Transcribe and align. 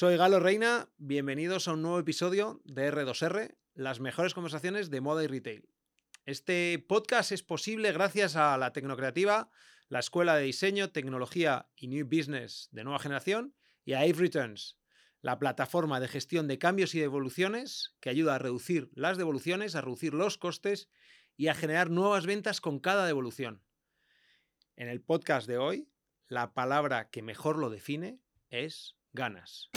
Soy 0.00 0.16
Galo 0.16 0.40
Reina, 0.40 0.88
bienvenidos 0.96 1.68
a 1.68 1.74
un 1.74 1.82
nuevo 1.82 1.98
episodio 1.98 2.62
de 2.64 2.90
R2R, 2.90 3.58
las 3.74 4.00
mejores 4.00 4.32
conversaciones 4.32 4.88
de 4.88 5.02
moda 5.02 5.22
y 5.22 5.26
retail. 5.26 5.68
Este 6.24 6.82
podcast 6.88 7.32
es 7.32 7.42
posible 7.42 7.92
gracias 7.92 8.34
a 8.34 8.56
la 8.56 8.72
Tecnocreativa, 8.72 9.50
la 9.90 9.98
Escuela 9.98 10.36
de 10.36 10.44
Diseño, 10.44 10.90
Tecnología 10.90 11.68
y 11.76 11.88
New 11.88 12.06
Business 12.06 12.70
de 12.72 12.82
nueva 12.82 12.98
generación 12.98 13.54
y 13.84 13.92
a 13.92 13.98
Ave 13.98 14.14
Returns, 14.14 14.78
la 15.20 15.38
plataforma 15.38 16.00
de 16.00 16.08
gestión 16.08 16.48
de 16.48 16.58
cambios 16.58 16.94
y 16.94 17.00
devoluciones 17.00 17.94
que 18.00 18.08
ayuda 18.08 18.36
a 18.36 18.38
reducir 18.38 18.88
las 18.94 19.18
devoluciones, 19.18 19.74
a 19.74 19.82
reducir 19.82 20.14
los 20.14 20.38
costes 20.38 20.88
y 21.36 21.48
a 21.48 21.54
generar 21.54 21.90
nuevas 21.90 22.24
ventas 22.24 22.62
con 22.62 22.80
cada 22.80 23.04
devolución. 23.04 23.62
En 24.76 24.88
el 24.88 25.02
podcast 25.02 25.46
de 25.46 25.58
hoy, 25.58 25.90
la 26.26 26.54
palabra 26.54 27.10
que 27.10 27.20
mejor 27.20 27.58
lo 27.58 27.68
define 27.68 28.18
es 28.48 28.96
ganas. 29.12 29.70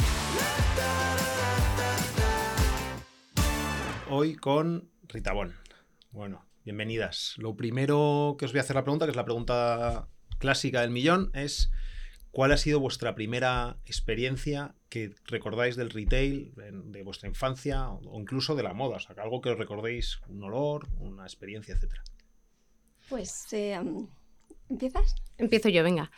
Hoy 4.15 4.35
con 4.35 4.91
Ritabón. 5.07 5.55
Bueno, 6.11 6.45
bienvenidas. 6.63 7.33
Lo 7.37 7.55
primero 7.55 8.35
que 8.37 8.45
os 8.45 8.51
voy 8.51 8.59
a 8.59 8.61
hacer 8.61 8.75
la 8.75 8.83
pregunta, 8.83 9.05
que 9.05 9.09
es 9.09 9.15
la 9.15 9.25
pregunta 9.25 10.07
clásica 10.37 10.81
del 10.81 10.91
millón, 10.91 11.31
es 11.33 11.71
¿cuál 12.31 12.51
ha 12.51 12.57
sido 12.57 12.79
vuestra 12.79 13.15
primera 13.15 13.77
experiencia 13.85 14.75
que 14.89 15.15
recordáis 15.25 15.75
del 15.75 15.89
retail, 15.89 16.53
de 16.55 17.03
vuestra 17.03 17.27
infancia 17.27 17.89
o 17.89 18.19
incluso 18.19 18.55
de 18.55 18.61
la 18.61 18.73
moda? 18.73 18.97
O 18.97 18.99
sea, 18.99 19.15
algo 19.17 19.41
que 19.41 19.49
os 19.49 19.57
recordéis, 19.57 20.19
un 20.27 20.43
olor, 20.43 20.87
una 20.99 21.23
experiencia, 21.23 21.73
etcétera. 21.73 22.03
Pues, 23.09 23.51
eh, 23.53 23.79
¿empiezas? 24.69 25.15
Empiezo 25.37 25.69
yo, 25.69 25.83
venga. 25.83 26.11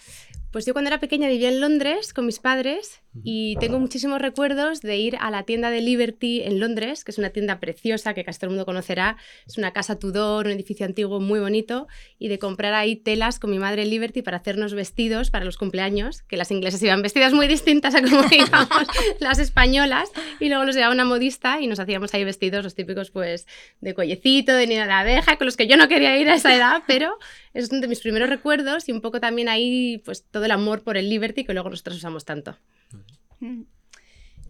Pues 0.52 0.66
yo 0.66 0.74
cuando 0.74 0.90
era 0.90 1.00
pequeña 1.00 1.30
vivía 1.30 1.50
en 1.50 1.62
Londres 1.62 2.14
con 2.14 2.26
mis 2.26 2.40
padres 2.40 3.02
y 3.24 3.56
tengo 3.58 3.80
muchísimos 3.80 4.22
recuerdos 4.22 4.82
de 4.82 4.98
ir 4.98 5.18
a 5.20 5.32
la 5.32 5.44
tienda 5.44 5.70
de 5.70 5.82
Liberty 5.82 6.42
en 6.44 6.60
Londres, 6.60 7.04
que 7.04 7.12
es 7.12 7.18
una 7.18 7.30
tienda 7.30 7.60
preciosa 7.60 8.14
que 8.14 8.24
casi 8.24 8.40
todo 8.40 8.48
el 8.48 8.56
mundo 8.56 8.66
conocerá. 8.66 9.18
Es 9.48 9.58
una 9.58 9.72
casa 9.72 9.98
Tudor, 9.98 10.48
un 10.48 10.52
edificio 10.52 10.86
antiguo 10.86 11.20
muy 11.20 11.40
bonito, 11.40 11.88
y 12.20 12.28
de 12.28 12.40
comprar 12.40 12.74
ahí 12.74 12.96
telas 12.96 13.40
con 13.40 13.52
mi 13.52 13.60
madre 13.60 13.86
Liberty 13.86 14.22
para 14.22 14.38
hacernos 14.38 14.74
vestidos 14.74 15.30
para 15.30 15.46
los 15.46 15.58
cumpleaños, 15.58 16.24
que 16.24 16.38
las 16.38 16.52
inglesas 16.52 16.82
iban 16.82 17.02
vestidas 17.02 17.34
muy 17.34 17.48
distintas 17.48 17.96
a 17.96 18.02
como 18.02 18.24
íbamos 18.32 18.88
las 19.20 19.40
españolas, 19.40 20.12
y 20.40 20.50
luego 20.50 20.66
los 20.66 20.76
llevaba 20.76 20.94
una 20.94 21.06
modista 21.06 21.62
y 21.62 21.68
nos 21.68 21.80
hacíamos 21.80 22.14
ahí 22.14 22.24
vestidos, 22.24 22.64
los 22.64 22.76
típicos 22.76 23.12
pues 23.12 23.48
de 23.82 23.94
collecito, 23.94 24.54
de 24.54 24.68
nido 24.68 24.86
de 24.86 24.92
abeja, 24.92 25.38
con 25.38 25.46
los 25.46 25.58
que 25.58 25.68
yo 25.68 25.78
no 25.78 25.88
quería 25.88 26.18
ir 26.18 26.30
a 26.30 26.36
esa 26.36 26.56
edad, 26.56 26.84
pero 26.88 27.18
es 27.54 27.72
uno 27.72 27.82
de 27.82 27.88
mis 27.88 28.02
primeros 28.02 28.30
recuerdos 28.30 28.90
y 28.90 28.92
un 28.92 29.02
poco 29.02 29.20
también 29.20 29.48
ahí 29.48 30.02
pues 30.06 30.24
todo 30.30 30.46
el 30.46 30.52
amor 30.52 30.84
por 30.84 30.98
el 30.98 31.10
Liberty 31.10 31.46
que 31.46 31.54
luego 31.54 31.70
nosotros 31.70 31.98
usamos 31.98 32.26
tanto. 32.26 32.58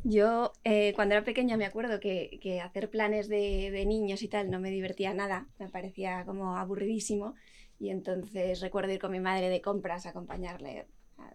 Yo 0.03 0.53
eh, 0.63 0.93
cuando 0.95 1.15
era 1.15 1.23
pequeña 1.23 1.57
me 1.57 1.65
acuerdo 1.65 1.99
que, 1.99 2.61
hacer 2.63 2.89
planes 2.91 3.27
de, 3.27 3.83
niños 3.87 4.21
y 4.21 4.27
tal 4.27 4.51
no 4.51 4.59
me 4.59 4.69
divertía 4.69 5.13
nada, 5.13 5.47
me 5.57 5.67
parecía 5.67 6.23
como 6.25 6.57
aburridísimo 6.57 7.33
y 7.79 7.89
entonces 7.89 8.61
recuerdo 8.61 8.93
ir 8.93 8.99
con 8.99 9.11
mi 9.11 9.19
madre 9.19 9.49
de 9.49 9.61
compras, 9.61 10.05
acompañarle 10.05 10.85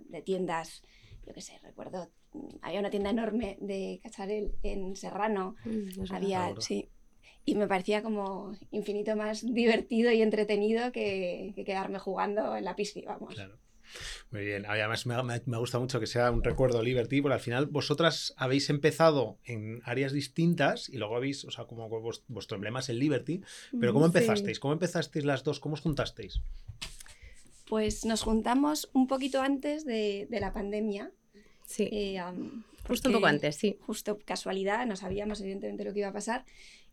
de 0.09 0.23
tiendas, 0.23 0.83
yo 1.27 1.35
qué 1.35 1.41
sé, 1.41 1.59
recuerdo, 1.63 2.11
mm, 2.33 2.57
había 2.63 2.81
una 2.81 2.91
tienda 2.91 3.11
enorme 3.11 3.59
de 3.61 4.01
Cacharel 4.03 4.53
en 4.63 4.97
Serrano, 4.97 5.57
mm, 5.65 6.13
había, 6.13 6.55
sí, 6.61 6.89
y 7.45 7.55
me 7.55 7.67
parecía 7.67 8.03
como 8.03 8.53
infinito 8.71 9.17
más 9.17 9.45
divertido 9.55 10.13
y 10.13 10.23
entretenido 10.23 10.93
que, 10.93 11.53
quedarme 11.67 11.99
jugando 11.99 12.57
en 12.57 12.65
la 12.65 12.77
piscina, 12.77 13.13
vamos. 13.13 13.35
Claro. 13.35 13.59
Muy 14.31 14.45
bien, 14.45 14.65
además 14.67 15.07
me, 15.07 15.17
me, 15.23 15.59
gusta 15.59 15.79
mucho 15.79 16.01
que 16.01 16.07
sea 16.07 16.31
un 16.31 16.43
recuerdo 16.43 16.83
Liberty, 16.83 17.21
porque 17.21 17.35
al 17.35 17.41
final 17.41 17.67
vosotras 17.67 18.35
habéis 18.37 18.71
empezado 18.71 19.39
en 19.45 19.81
áreas 19.85 20.13
distintas 20.13 20.89
y 20.89 20.99
luego 20.99 21.17
habéis, 21.17 21.45
o 21.45 21.51
sea, 21.51 21.65
como 21.65 21.89
vuestro 22.29 22.57
emblema 22.57 22.81
es 22.81 22.89
el 22.89 22.99
Liberty, 22.99 23.43
pero 23.79 23.93
¿cómo 23.93 24.07
empezasteis? 24.07 24.61
¿Cómo 24.61 24.73
empezasteis 24.73 25.25
las 25.25 25.45
dos? 25.45 25.61
¿Cómo 25.61 25.75
os 25.75 25.81
juntasteis? 25.81 26.41
Pues 27.69 28.05
nos 28.05 28.23
juntamos 28.23 28.91
un 28.93 29.07
poquito 29.07 29.43
antes 29.43 29.85
de, 29.85 30.27
la 30.31 30.53
pandemia. 30.53 31.13
Sí. 31.67 31.89
Eh, 31.93 32.21
justo 32.87 33.09
un 33.09 33.15
poco 33.15 33.27
antes, 33.27 33.57
sí. 33.57 33.79
Justo 33.81 34.19
casualidad, 34.25 34.87
no 34.87 34.97
sabíamos 34.97 35.41
evidentemente 35.41 35.85
lo 35.85 35.93
que 35.93 36.01
iba 36.01 36.09
a 36.09 36.13
pasar. 36.13 36.45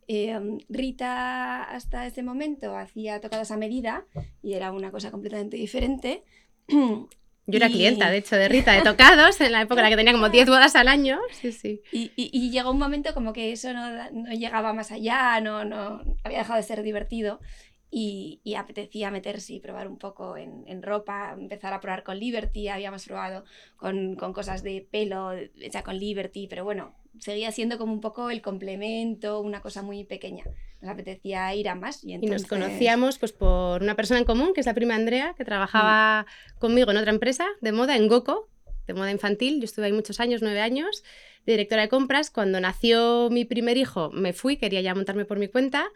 Em, 0.08 0.60
Rita 0.70 1.64
hasta 1.64 2.08
ese 2.08 2.24
momento 2.24 2.78
hacía 2.78 3.20
tocadas 3.20 3.52
a 3.52 3.58
medida 3.58 4.06
y 4.42 4.54
era 4.54 4.72
una 4.72 4.92
cosa 4.92 5.12
completamente 5.12 5.58
diferente. 5.58 6.24
Yo 6.68 7.58
era 7.58 7.70
clienta, 7.70 8.10
de 8.10 8.18
hecho, 8.18 8.36
de 8.36 8.50
Rita 8.50 8.74
de 8.74 8.82
tocados, 8.82 9.40
en 9.40 9.54
la 9.54 9.62
época 9.62 9.80
en 9.80 9.86
la 9.86 9.90
que 9.90 9.96
tenía 9.96 10.12
como 10.12 10.28
10 10.28 10.48
bodas 10.50 10.76
al 10.76 10.90
año. 10.90 11.18
Sí, 11.32 11.54
sí. 11.54 11.82
Y, 11.94 12.12
y, 12.16 12.52
llegó 12.52 12.72
un 12.72 12.78
momento 12.78 13.14
como 13.14 13.32
que 13.32 13.54
eso 13.54 13.72
no, 13.72 13.90
no, 14.12 14.32
llegaba 14.34 14.74
más 14.74 14.92
allá, 14.92 15.40
no, 15.40 15.64
no 15.64 16.02
había 16.26 16.40
dejado 16.40 16.58
de 16.58 16.64
ser 16.64 16.84
divertido 16.84 17.40
y, 17.90 18.42
y 18.44 18.56
apetecía 18.56 19.12
meterse 19.12 19.54
y 19.54 19.60
probar 19.62 19.88
un 19.88 19.98
poco 19.98 20.36
en, 20.36 20.66
en, 20.68 20.84
ropa, 20.84 21.34
empezar 21.38 21.74
a 21.74 21.80
probar 21.80 22.04
con 22.04 22.20
Liberty, 22.20 22.68
habíamos 22.68 23.06
probado 23.06 23.46
con, 23.78 24.16
con 24.16 24.34
cosas 24.34 24.62
de 24.62 24.86
pelo 24.92 25.32
hecha 25.32 25.84
con 25.84 25.98
Liberty, 25.98 26.48
pero 26.48 26.66
bueno, 26.66 26.96
seguía 27.20 27.52
siendo 27.52 27.78
como 27.78 27.94
un 27.94 28.02
poco 28.02 28.30
el 28.30 28.42
complemento, 28.42 29.40
una 29.40 29.62
cosa 29.62 29.82
muy 29.82 30.04
pequeña. 30.04 30.44
Nos 30.88 30.94
apetecía 30.94 31.54
ir 31.54 31.68
a 31.68 31.76
más. 31.76 32.04
Y, 32.04 32.14
entonces... 32.14 32.42
nos 32.42 32.50
conocíamos 32.50 33.20
pues, 33.20 33.34
por 33.34 33.82
una 33.82 33.96
persona 33.96 34.20
en 34.20 34.26
común, 34.26 34.54
que 34.54 34.62
es 34.62 34.66
la 34.66 34.74
prima 34.74 34.96
Andrea, 34.96 35.34
que 35.38 35.44
trabajaba 35.44 36.24
mm. 36.24 36.60
conmigo 36.60 36.92
en 36.92 36.98
otra 36.98 37.12
empresa 37.12 37.46
de 37.62 37.72
moda, 37.74 37.98
en 37.98 38.08
Goco, 38.08 38.48
de 38.88 38.94
moda 38.94 39.12
infantil. 39.12 39.60
Yo 39.60 39.66
estuve 39.66 39.88
ahí 39.88 39.92
muchos 39.92 40.20
años, 40.20 40.42
nueve 40.42 40.62
años, 40.62 41.04
de 41.46 41.54
directora 41.54 41.82
de 41.82 41.90
compras. 41.90 42.32
Cuando 42.32 42.60
nació 42.62 43.30
mi 43.30 43.44
primer 43.44 43.76
hijo, 43.78 44.12
me 44.12 44.32
fui, 44.32 44.56
quería 44.56 44.82
ya 44.82 44.96
montarme 44.96 45.26
por 45.26 45.40
mi 45.40 45.50
cuenta 45.50 45.90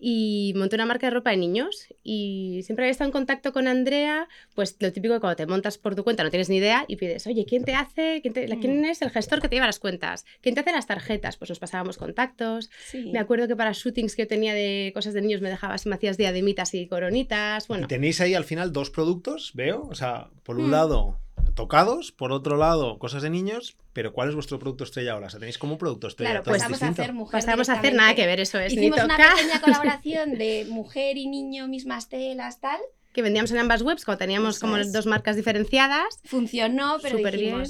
y 0.00 0.54
monté 0.56 0.76
una 0.76 0.86
marca 0.86 1.06
de 1.06 1.10
ropa 1.10 1.30
de 1.30 1.36
niños 1.36 1.86
y 2.02 2.60
siempre 2.64 2.86
había 2.86 2.92
estado 2.92 3.08
en 3.08 3.12
contacto 3.12 3.52
con 3.52 3.68
Andrea, 3.68 4.28
pues 4.54 4.76
lo 4.80 4.90
típico 4.92 5.12
de 5.14 5.20
cuando 5.20 5.36
te 5.36 5.46
montas 5.46 5.76
por 5.76 5.94
tu 5.94 6.04
cuenta 6.04 6.24
no 6.24 6.30
tienes 6.30 6.48
ni 6.48 6.56
idea 6.56 6.86
y 6.88 6.96
pides, 6.96 7.26
oye, 7.26 7.44
¿quién 7.44 7.64
te 7.64 7.74
hace? 7.74 8.20
¿Quién, 8.22 8.32
¿quién 8.32 8.80
mm. 8.80 8.84
es 8.86 9.02
el 9.02 9.10
gestor 9.10 9.42
que 9.42 9.48
te 9.48 9.56
lleva 9.56 9.66
las 9.66 9.78
cuentas? 9.78 10.24
¿Quién 10.40 10.54
te 10.54 10.62
hace 10.62 10.72
las 10.72 10.86
tarjetas? 10.86 11.36
Pues 11.36 11.50
nos 11.50 11.58
pasábamos 11.58 11.98
contactos. 11.98 12.70
Me 12.94 13.18
acuerdo 13.18 13.46
que 13.46 13.56
para 13.56 13.72
shootings 13.72 14.16
que 14.16 14.22
yo 14.22 14.28
tenía 14.28 14.54
de 14.54 14.90
cosas 14.94 15.12
de 15.12 15.20
niños 15.20 15.42
me 15.42 15.50
dejabas 15.50 15.84
y 15.84 15.90
me 15.90 15.96
hacías 15.96 16.16
diademitas 16.16 16.72
y 16.74 16.86
coronitas. 16.86 17.68
Bueno. 17.68 17.86
tenéis 17.86 18.20
ahí 18.20 18.34
al 18.34 18.44
final 18.44 18.72
dos 18.72 18.90
productos, 18.90 19.52
veo, 19.54 19.86
o 19.90 19.94
sea, 19.94 20.30
por 20.44 20.56
un 20.58 20.68
mm. 20.68 20.70
lado 20.70 21.20
tocados, 21.60 22.10
por 22.10 22.32
otro 22.32 22.56
lado, 22.56 22.98
cosas 22.98 23.22
de 23.22 23.28
niños, 23.28 23.76
pero 23.92 24.14
¿cuál 24.14 24.30
es 24.30 24.34
vuestro 24.34 24.58
producto 24.58 24.84
estrella 24.84 25.12
ahora? 25.12 25.26
O 25.26 25.30
sea, 25.30 25.38
tenéis 25.38 25.58
como 25.58 25.74
un 25.74 25.78
producto 25.78 26.06
estrella. 26.06 26.30
Claro, 26.30 26.44
pues 26.44 26.62
vamos 26.62 26.82
a 26.82 26.88
hacer 26.88 27.12
mujer. 27.12 27.40
Pasamos 27.40 27.68
a 27.68 27.74
hacer 27.74 27.92
nada 27.94 28.14
que 28.14 28.26
ver, 28.26 28.40
eso 28.40 28.58
es. 28.58 28.72
Hicimos 28.72 29.04
una 29.04 29.18
pequeña 29.18 29.60
colaboración 29.60 30.38
de 30.38 30.66
mujer 30.70 31.18
y 31.18 31.26
niño, 31.26 31.68
mismas 31.68 32.08
telas, 32.08 32.60
tal. 32.60 32.80
Que 33.12 33.20
vendíamos 33.20 33.50
en 33.50 33.58
ambas 33.58 33.82
webs, 33.82 34.06
cuando 34.06 34.20
teníamos 34.20 34.58
como 34.58 34.78
dos 34.78 35.04
marcas 35.04 35.36
diferenciadas. 35.36 36.20
Funcionó, 36.24 36.96
pero 37.02 37.18
súper 37.18 37.36
bien. 37.36 37.62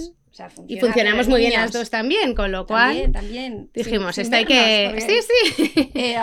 y 0.69 0.79
funcionamos 0.79 1.27
muy 1.27 1.41
bien 1.41 1.55
las 1.55 1.73
dos 1.73 1.91
también, 1.91 2.37
con 2.37 2.53
lo 2.53 2.67
cual 2.69 2.91
también, 2.91 3.13
también. 3.13 3.71
dijimos, 3.75 4.19
esto 4.19 4.37
hay 4.37 4.45
que... 4.45 5.01
Sí, 5.01 5.65
sí. 5.67 5.91
Eh, 5.95 6.17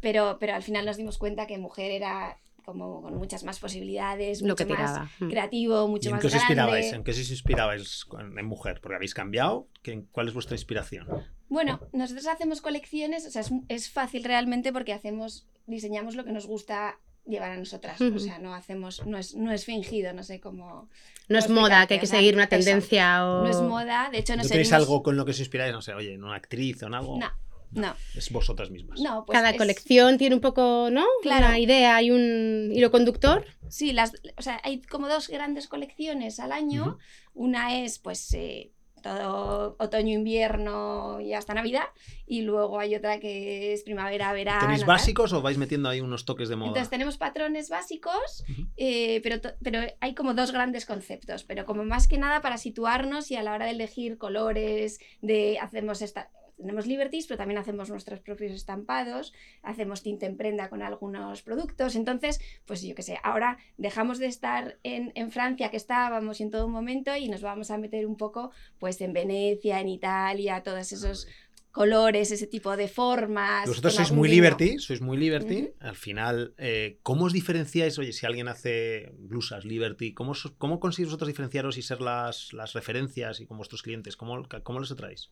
pero, 0.00 0.38
pero 0.40 0.54
al 0.54 0.62
final 0.62 0.86
nos 0.86 0.96
dimos 0.96 1.18
cuenta 1.18 1.46
que 1.46 1.58
mujer 1.58 1.90
era 1.90 2.38
como 2.64 3.02
con 3.02 3.16
muchas 3.16 3.44
más 3.44 3.58
posibilidades, 3.58 4.42
mucho 4.42 4.66
más 4.66 5.00
mm. 5.20 5.28
creativo, 5.28 5.88
mucho 5.88 6.08
¿Y 6.08 6.10
en 6.10 6.12
más 6.14 6.20
qué 6.20 6.26
os 6.28 6.34
inspirabais? 6.34 6.92
¿En 6.92 7.04
qué 7.04 7.10
os 7.10 7.30
inspirabais 7.30 8.06
en 8.18 8.46
mujer? 8.46 8.80
Porque 8.80 8.96
habéis 8.96 9.14
cambiado. 9.14 9.68
¿Cuál 10.12 10.28
es 10.28 10.34
vuestra 10.34 10.54
inspiración? 10.54 11.06
Bueno, 11.48 11.80
nosotros 11.92 12.26
hacemos 12.28 12.62
colecciones, 12.62 13.26
o 13.26 13.30
sea, 13.30 13.42
es, 13.68 13.90
fácil 13.90 14.24
realmente 14.24 14.72
porque 14.72 14.92
hacemos, 14.92 15.46
diseñamos 15.66 16.14
lo 16.14 16.24
que 16.24 16.32
nos 16.32 16.46
gusta 16.46 16.98
llevar 17.26 17.50
a 17.50 17.56
nosotras. 17.56 18.00
O 18.00 18.18
sea, 18.18 18.38
no 18.38 18.54
hacemos, 18.54 19.04
no 19.06 19.18
es, 19.18 19.34
no 19.34 19.52
es 19.52 19.64
fingido, 19.64 20.12
no 20.12 20.22
sé 20.22 20.40
cómo. 20.40 20.88
No 21.28 21.38
es 21.38 21.48
moda, 21.50 21.86
que 21.86 21.94
hay 21.94 22.00
que 22.00 22.06
seguir 22.06 22.34
una 22.34 22.48
tendencia 22.48 23.26
o. 23.26 23.44
No 23.44 23.50
es 23.50 23.60
moda, 23.60 24.08
de 24.10 24.18
hecho 24.18 24.34
no, 24.34 24.42
¿No 24.42 24.48
tenéis 24.48 24.72
algo 24.72 25.02
con 25.02 25.16
lo 25.16 25.24
que 25.24 25.32
os 25.32 25.38
inspiráis? 25.40 25.72
No 25.72 25.82
sé, 25.82 25.92
oye, 25.94 26.16
una 26.16 26.34
actriz 26.34 26.82
o 26.82 26.86
en 26.86 26.94
algo. 26.94 27.18
No. 27.18 27.30
No. 27.72 27.94
Es 28.14 28.30
vosotras 28.30 28.70
mismas. 28.70 29.00
No, 29.00 29.24
pues 29.24 29.38
Cada 29.38 29.56
colección 29.56 30.18
tiene 30.18 30.34
un 30.34 30.40
poco, 30.40 30.88
¿no? 30.90 31.04
Claro. 31.22 31.46
Una 31.46 31.58
idea 31.58 32.02
y 32.02 32.10
un 32.10 32.70
hilo 32.72 32.90
conductor. 32.90 33.46
Sí, 33.68 33.92
las, 33.92 34.12
o 34.36 34.42
sea, 34.42 34.60
hay 34.64 34.82
como 34.82 35.08
dos 35.08 35.28
grandes 35.28 35.68
colecciones 35.68 36.38
al 36.38 36.52
año. 36.52 36.98
Una 37.34 37.82
es, 37.82 37.98
pues, 37.98 38.32
eh, 38.34 38.72
todo 39.02 39.76
otoño, 39.78 40.14
invierno 40.14 41.20
y 41.20 41.34
hasta 41.34 41.54
Navidad. 41.54 41.84
Y 42.26 42.42
luego 42.42 42.78
hay 42.78 42.94
otra 42.94 43.20
que 43.20 43.72
es 43.72 43.82
primavera, 43.82 44.32
verano. 44.32 44.60
¿Tenéis 44.60 44.86
básicos 44.86 45.32
o 45.32 45.42
vais 45.42 45.58
metiendo 45.58 45.88
ahí 45.88 46.00
unos 46.00 46.24
toques 46.24 46.48
de 46.48 46.56
moda? 46.56 46.68
Entonces 46.68 46.90
tenemos 46.90 47.18
patrones 47.18 47.68
básicos, 47.68 48.44
eh, 48.76 49.20
pero, 49.22 49.40
pero 49.62 49.80
hay 50.00 50.14
como 50.14 50.34
dos 50.34 50.52
grandes 50.52 50.86
conceptos. 50.86 51.44
Pero 51.44 51.66
como 51.66 51.84
más 51.84 52.08
que 52.08 52.16
nada 52.16 52.40
para 52.40 52.56
situarnos 52.56 53.30
y 53.30 53.36
a 53.36 53.42
la 53.42 53.52
hora 53.52 53.66
de 53.66 53.72
elegir 53.72 54.16
colores, 54.16 55.00
de 55.20 55.58
hacemos 55.58 56.00
esta 56.00 56.30
tenemos 56.62 56.86
Liberties, 56.86 57.26
pero 57.26 57.38
también 57.38 57.58
hacemos 57.58 57.90
nuestros 57.90 58.20
propios 58.20 58.52
estampados, 58.52 59.32
hacemos 59.62 60.02
tinta 60.02 60.26
en 60.26 60.36
prenda 60.36 60.70
con 60.70 60.82
algunos 60.82 61.42
productos. 61.42 61.94
Entonces, 61.94 62.40
pues 62.64 62.82
yo 62.82 62.94
qué 62.94 63.02
sé, 63.02 63.18
ahora 63.22 63.58
dejamos 63.76 64.18
de 64.18 64.26
estar 64.26 64.78
en, 64.82 65.12
en 65.14 65.30
Francia, 65.30 65.70
que 65.70 65.76
estábamos 65.76 66.40
en 66.40 66.50
todo 66.50 66.68
momento, 66.68 67.14
y 67.14 67.28
nos 67.28 67.42
vamos 67.42 67.70
a 67.70 67.78
meter 67.78 68.06
un 68.06 68.16
poco 68.16 68.50
pues 68.78 69.00
en 69.00 69.12
Venecia, 69.12 69.80
en 69.80 69.88
Italia, 69.88 70.62
todos 70.62 70.92
esos 70.92 71.26
colores, 71.72 72.30
ese 72.30 72.46
tipo 72.46 72.76
de 72.76 72.86
formas. 72.86 73.66
Vosotros 73.66 73.94
sois 73.94 74.12
muy 74.12 74.28
liberty, 74.28 74.78
sois 74.78 75.00
muy 75.00 75.16
liberty. 75.16 75.70
Al 75.80 75.96
final, 75.96 76.54
eh, 76.58 76.98
¿cómo 77.02 77.24
os 77.24 77.32
diferenciáis? 77.32 77.98
Oye, 77.98 78.12
si 78.12 78.26
alguien 78.26 78.46
hace 78.48 79.10
blusas 79.18 79.64
liberty, 79.64 80.12
¿cómo, 80.12 80.34
cómo 80.58 80.78
conseguís 80.78 81.08
vosotros 81.08 81.28
diferenciaros 81.28 81.78
y 81.78 81.82
ser 81.82 82.00
las, 82.00 82.52
las 82.52 82.74
referencias 82.74 83.40
y 83.40 83.46
con 83.46 83.56
vuestros 83.56 83.82
clientes? 83.82 84.16
¿Cómo, 84.16 84.46
cómo 84.62 84.78
los 84.78 84.92
atraéis? 84.92 85.30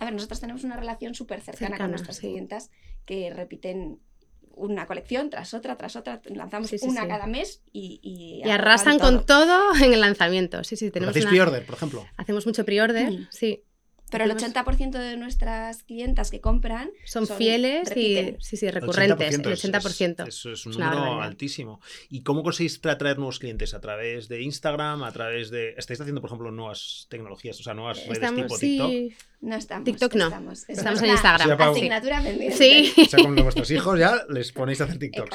A 0.00 0.06
ver, 0.06 0.14
nosotros 0.14 0.40
tenemos 0.40 0.64
una 0.64 0.76
relación 0.76 1.14
súper 1.14 1.42
cercana, 1.42 1.76
con 1.76 1.90
nuestras 1.90 2.20
clientas 2.20 2.70
que 3.04 3.30
repiten 3.32 4.00
una 4.54 4.86
colección 4.86 5.28
tras 5.28 5.52
otra, 5.52 5.76
tras 5.76 5.94
otra, 5.94 6.22
lanzamos 6.24 6.72
una 6.82 7.06
cada 7.06 7.26
mes 7.26 7.62
y... 7.70 8.00
Y, 8.02 8.48
arrasan 8.48 8.98
con 8.98 9.26
todo 9.26 9.74
en 9.76 9.92
el 9.92 10.00
lanzamiento. 10.00 10.64
Sí, 10.64 10.76
sí, 10.76 10.90
tenemos 10.90 11.14
¿Hacéis 11.14 11.26
pre-order, 11.26 11.66
por 11.66 11.74
ejemplo? 11.74 12.06
Hacemos 12.16 12.46
mucho 12.46 12.64
pre-order, 12.64 13.12
mm. 13.12 13.28
sí. 13.30 13.62
Pero 14.10 14.24
el 14.24 14.32
80% 14.32 14.98
de 14.98 15.16
nuestras 15.16 15.84
clientas 15.84 16.30
que 16.32 16.40
compran 16.40 16.90
son, 17.04 17.28
fieles 17.28 17.94
y 17.94 18.34
sí, 18.40 18.56
sí, 18.56 18.70
recurrentes. 18.70 19.34
El 19.34 19.44
80%. 19.44 20.26
eso 20.26 20.50
es 20.50 20.66
un 20.66 20.72
número 20.72 21.22
altísimo. 21.22 21.80
¿Y 22.08 22.22
cómo 22.22 22.42
conseguís 22.42 22.84
atraer 22.84 23.18
nuevos 23.18 23.38
clientes? 23.38 23.72
¿A 23.72 23.80
través 23.80 24.28
de 24.28 24.42
Instagram? 24.42 25.04
¿A 25.04 25.12
través 25.12 25.50
de. 25.50 25.74
¿Estáis 25.76 26.00
haciendo, 26.00 26.20
por 26.20 26.28
ejemplo, 26.28 26.50
nuevas 26.50 27.06
tecnologías? 27.08 27.60
O 27.60 27.62
sea, 27.62 27.74
nuevas 27.74 28.04
redes 28.04 28.34
tipo 28.34 28.58
TikTok? 28.58 29.29
No 29.40 29.56
estamos. 29.56 29.84
TikTok 29.84 30.14
no. 30.16 30.26
Estamos, 30.26 30.68
estamos 30.68 31.02
en 31.02 31.10
Instagram. 31.10 31.60
asignatura 31.60 32.22
pendiente. 32.22 32.56
Sí. 32.56 32.92
O 33.00 33.04
sea, 33.06 33.24
con 33.24 33.36
vuestros 33.36 33.70
hijos 33.70 33.98
ya 33.98 34.22
les 34.28 34.52
ponéis 34.52 34.82
a 34.82 34.84
hacer 34.84 34.98
TikTok. 34.98 35.34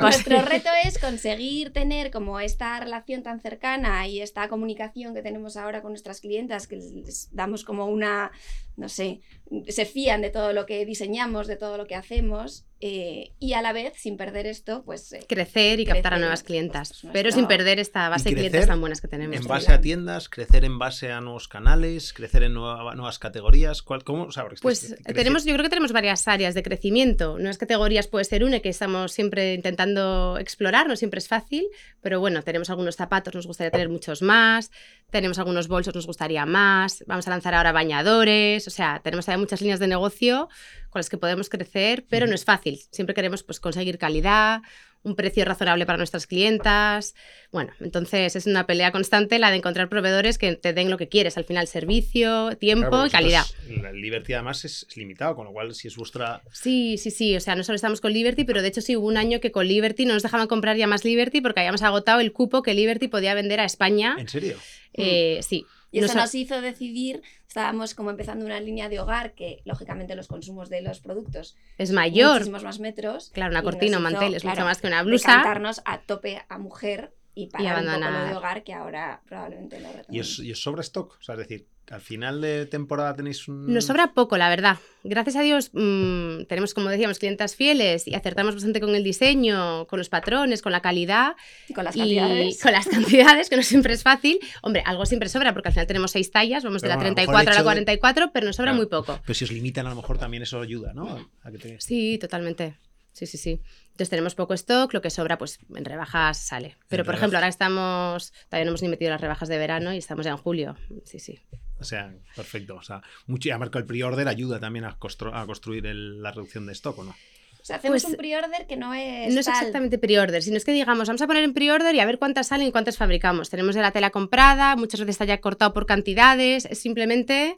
Nuestro 0.00 0.42
reto 0.42 0.68
es 0.84 0.98
conseguir 0.98 1.72
tener 1.72 2.10
como 2.10 2.40
esta 2.40 2.80
relación 2.80 3.22
tan 3.22 3.40
cercana 3.40 4.08
y 4.08 4.20
esta 4.20 4.48
comunicación 4.48 5.14
que 5.14 5.22
tenemos 5.22 5.56
ahora 5.56 5.82
con 5.82 5.92
nuestras 5.92 6.20
clientas, 6.20 6.66
que 6.66 6.76
les 6.76 7.28
damos 7.32 7.62
como 7.62 7.86
una, 7.86 8.32
no 8.76 8.88
sé, 8.88 9.20
se 9.68 9.84
fían 9.84 10.22
de 10.22 10.30
todo 10.30 10.52
lo 10.52 10.66
que 10.66 10.84
diseñamos, 10.84 11.46
de 11.46 11.56
todo 11.56 11.76
lo 11.76 11.86
que 11.86 11.94
hacemos 11.94 12.64
eh, 12.84 13.30
y 13.38 13.52
a 13.52 13.62
la 13.62 13.72
vez, 13.72 13.92
sin 13.96 14.16
perder 14.16 14.44
esto, 14.46 14.82
pues... 14.84 15.12
Eh, 15.12 15.24
crecer 15.28 15.78
y 15.78 15.86
captar 15.86 16.14
a 16.14 16.18
nuevas 16.18 16.42
clientas, 16.42 17.06
pero 17.12 17.30
sin 17.30 17.46
perder 17.46 17.78
esta 17.78 18.08
base 18.08 18.30
de 18.30 18.34
clientes 18.34 18.66
tan 18.66 18.80
buenas 18.80 19.00
que 19.00 19.06
tenemos. 19.06 19.36
En 19.36 19.46
base 19.46 19.72
a 19.72 19.80
tiendas, 19.80 20.28
crecer 20.28 20.64
en 20.64 20.80
base 20.80 21.12
a 21.12 21.20
nuevos 21.20 21.46
canales, 21.46 22.12
crecer 22.12 22.42
en 22.42 22.54
nuevas 22.54 23.20
categorías. 23.20 23.82
¿Cuál, 23.82 24.02
¿Cómo? 24.02 24.26
pues 24.60 24.96
tenemos, 25.14 25.44
yo 25.44 25.52
creo 25.54 25.62
que 25.62 25.68
tenemos 25.70 25.92
varias 25.92 26.26
áreas 26.26 26.54
de 26.54 26.64
crecimiento. 26.64 27.38
Nuevas 27.38 27.58
categorías 27.58 28.08
puede 28.08 28.24
ser 28.24 28.42
una 28.42 28.58
que 28.58 28.70
estamos 28.70 29.12
siempre 29.12 29.54
intentando 29.54 30.36
explorar, 30.38 30.88
no 30.88 30.96
siempre 30.96 31.18
es 31.18 31.28
fácil, 31.28 31.68
pero 32.00 32.18
bueno, 32.18 32.42
tenemos 32.42 32.68
algunos 32.68 32.96
zapatos, 32.96 33.32
nos 33.32 33.46
gustaría 33.46 33.70
tener 33.70 33.90
muchos 33.90 34.22
más, 34.22 34.72
tenemos 35.12 35.38
algunos 35.38 35.68
bolsos, 35.68 35.94
nos 35.94 36.08
gustaría 36.08 36.46
más, 36.46 37.04
vamos 37.06 37.28
a 37.28 37.30
lanzar 37.30 37.54
ahora 37.54 37.70
bañadores, 37.70 38.61
o 38.66 38.70
sea, 38.70 39.00
tenemos 39.02 39.26
muchas 39.38 39.60
líneas 39.60 39.80
de 39.80 39.86
negocio 39.86 40.48
con 40.90 41.00
las 41.00 41.08
que 41.08 41.18
podemos 41.18 41.48
crecer, 41.48 42.04
pero 42.08 42.26
no 42.26 42.34
es 42.34 42.44
fácil. 42.44 42.80
Siempre 42.90 43.14
queremos 43.14 43.42
pues, 43.42 43.60
conseguir 43.60 43.98
calidad, 43.98 44.62
un 45.02 45.16
precio 45.16 45.44
razonable 45.44 45.86
para 45.86 45.96
nuestras 45.96 46.26
clientas. 46.26 47.14
Bueno, 47.50 47.72
entonces 47.80 48.36
es 48.36 48.46
una 48.46 48.66
pelea 48.66 48.92
constante 48.92 49.38
la 49.38 49.50
de 49.50 49.56
encontrar 49.56 49.88
proveedores 49.88 50.38
que 50.38 50.54
te 50.54 50.72
den 50.72 50.90
lo 50.90 50.98
que 50.98 51.08
quieres, 51.08 51.36
al 51.36 51.44
final 51.44 51.66
servicio, 51.66 52.56
tiempo 52.56 53.06
y 53.06 53.10
calidad. 53.10 53.44
La 53.68 53.92
Liberty 53.92 54.34
además 54.34 54.64
es, 54.64 54.86
limitado, 54.96 55.34
con 55.34 55.46
lo 55.46 55.52
cual 55.52 55.74
si 55.74 55.88
es 55.88 55.96
vuestra... 55.96 56.42
Sí, 56.52 56.98
sí, 56.98 57.10
sí, 57.10 57.36
o 57.36 57.40
sea, 57.40 57.54
no 57.54 57.64
solo 57.64 57.76
estamos 57.76 58.00
con 58.00 58.12
Liberty, 58.12 58.44
pero 58.44 58.62
de 58.62 58.68
hecho 58.68 58.80
sí 58.80 58.96
hubo 58.96 59.06
un 59.06 59.16
año 59.16 59.40
que 59.40 59.50
con 59.50 59.66
Liberty 59.66 60.04
no 60.04 60.14
nos 60.14 60.22
dejaban 60.22 60.46
comprar 60.46 60.76
ya 60.76 60.86
más 60.86 61.04
Liberty 61.04 61.40
porque 61.40 61.60
habíamos 61.60 61.82
agotado 61.82 62.20
el 62.20 62.32
cupo 62.32 62.62
que 62.62 62.74
Liberty 62.74 63.08
podía 63.08 63.34
vender 63.34 63.60
a 63.60 63.64
España. 63.64 64.16
¿En 64.18 64.28
serio? 64.28 64.56
Eh, 64.94 65.40
sí. 65.42 65.66
Y 65.92 66.00
eso 66.00 66.14
nos 66.14 66.34
hizo 66.34 66.60
decidir, 66.60 67.22
estábamos 67.46 67.94
como 67.94 68.10
empezando 68.10 68.44
una 68.44 68.58
línea 68.58 68.88
de 68.88 68.98
hogar 68.98 69.34
que 69.34 69.60
lógicamente 69.64 70.16
los 70.16 70.26
consumos 70.26 70.70
de 70.70 70.80
los 70.80 71.00
productos 71.00 71.56
es 71.78 71.92
mayor. 71.92 72.32
Muchísimos 72.32 72.64
más 72.64 72.80
metros. 72.80 73.30
Claro, 73.32 73.52
una 73.52 73.62
cortina 73.62 73.98
o 73.98 74.00
mantel 74.00 74.34
es 74.34 74.44
mucho 74.44 74.62
más 74.62 74.80
que 74.80 74.86
una 74.86 75.02
blusa. 75.02 75.34
Cantarnos 75.34 75.82
a 75.84 76.00
tope 76.00 76.42
a 76.48 76.58
mujer 76.58 77.12
y 77.34 77.46
para 77.46 77.80
un 77.80 77.86
poco 77.86 77.98
lo 77.98 78.24
de 78.24 78.34
hogar 78.34 78.62
que 78.62 78.74
ahora 78.74 79.22
probablemente 79.26 79.80
no 79.80 79.88
¿Y 80.08 80.20
os, 80.20 80.38
¿Y 80.38 80.52
os 80.52 80.62
sobra 80.62 80.82
stock? 80.82 81.16
O 81.18 81.22
sea, 81.22 81.34
es 81.34 81.38
decir, 81.40 81.66
al 81.90 82.00
final 82.00 82.40
de 82.40 82.66
temporada 82.66 83.14
tenéis 83.14 83.48
un... 83.48 83.72
Nos 83.72 83.86
sobra 83.86 84.12
poco, 84.12 84.36
la 84.36 84.48
verdad. 84.48 84.78
Gracias 85.02 85.36
a 85.36 85.42
Dios 85.42 85.70
mmm, 85.72 86.44
tenemos, 86.44 86.74
como 86.74 86.88
decíamos, 86.88 87.18
clientas 87.18 87.56
fieles 87.56 88.06
y 88.06 88.14
acertamos 88.14 88.54
bastante 88.54 88.80
con 88.80 88.94
el 88.94 89.02
diseño, 89.02 89.86
con 89.86 89.98
los 89.98 90.08
patrones, 90.08 90.62
con 90.62 90.72
la 90.72 90.80
calidad. 90.80 91.34
Y 91.68 91.74
con 91.74 91.84
las 91.84 91.96
cantidades. 91.96 92.62
con 92.62 92.72
las 92.72 92.86
cantidades, 92.88 93.50
que 93.50 93.56
no 93.56 93.62
siempre 93.62 93.94
es 93.94 94.02
fácil. 94.02 94.38
Hombre, 94.62 94.82
algo 94.86 95.06
siempre 95.06 95.28
sobra 95.28 95.52
porque 95.52 95.68
al 95.68 95.72
final 95.74 95.86
tenemos 95.86 96.10
seis 96.12 96.30
tallas, 96.30 96.64
vamos 96.64 96.82
de 96.82 96.88
la 96.88 96.98
34 96.98 97.52
a 97.52 97.54
la 97.54 97.62
44, 97.62 98.30
pero 98.32 98.46
nos 98.46 98.56
sobra 98.56 98.74
muy 98.74 98.86
poco. 98.86 99.18
Pero 99.22 99.34
si 99.34 99.44
os 99.44 99.52
limitan, 99.52 99.86
a 99.86 99.90
lo 99.90 99.96
mejor 99.96 100.18
también 100.18 100.42
eso 100.42 100.60
ayuda, 100.60 100.92
¿no? 100.94 101.30
Sí, 101.78 102.18
totalmente. 102.18 102.76
Sí, 103.12 103.26
sí, 103.26 103.36
sí. 103.36 103.60
Entonces 103.92 104.08
tenemos 104.08 104.34
poco 104.34 104.54
stock, 104.54 104.92
lo 104.94 105.02
que 105.02 105.10
sobra, 105.10 105.36
pues 105.36 105.58
en 105.74 105.84
rebajas 105.84 106.38
sale. 106.38 106.76
Pero, 106.88 107.04
por 107.04 107.14
ejemplo, 107.14 107.38
ahora 107.38 107.48
estamos, 107.48 108.32
todavía 108.48 108.64
no 108.64 108.70
hemos 108.70 108.82
ni 108.82 108.88
metido 108.88 109.10
las 109.10 109.20
rebajas 109.20 109.48
de 109.50 109.58
verano 109.58 109.92
y 109.92 109.98
estamos 109.98 110.24
ya 110.24 110.32
en 110.32 110.38
julio. 110.38 110.76
Sí, 111.04 111.18
sí. 111.18 111.38
O 111.78 111.84
sea, 111.84 112.14
perfecto. 112.34 112.76
O 112.76 112.82
sea, 112.82 113.02
mucho, 113.26 113.50
ya 113.50 113.58
marco 113.58 113.78
el 113.78 113.84
pre-order 113.84 114.28
ayuda 114.28 114.58
también 114.58 114.86
a, 114.86 114.98
construir 114.98 115.84
la 115.84 116.32
reducción 116.32 116.64
de 116.64 116.72
stock, 116.72 116.98
¿o 116.98 117.04
no? 117.04 117.14
O 117.62 117.64
sea, 117.64 117.76
hacemos 117.76 118.02
pues 118.02 118.12
un 118.12 118.16
pre-order 118.16 118.66
que 118.66 118.76
no 118.76 118.92
es. 118.92 119.32
No 119.32 119.38
es 119.38 119.46
exactamente 119.46 119.96
pre-order, 119.96 120.42
sino 120.42 120.56
es 120.56 120.64
que 120.64 120.72
digamos, 120.72 121.06
vamos 121.06 121.22
a 121.22 121.26
poner 121.28 121.44
en 121.44 121.54
pre-order 121.54 121.94
y 121.94 122.00
a 122.00 122.04
ver 122.04 122.18
cuántas 122.18 122.48
salen 122.48 122.66
y 122.66 122.72
cuántas 122.72 122.96
fabricamos. 122.96 123.50
Tenemos 123.50 123.76
de 123.76 123.82
la 123.82 123.92
tela 123.92 124.10
comprada, 124.10 124.74
muchas 124.74 124.98
veces 124.98 125.14
está 125.14 125.26
ya 125.26 125.40
cortado 125.40 125.72
por 125.72 125.86
cantidades, 125.86 126.64
es 126.64 126.80
simplemente 126.80 127.56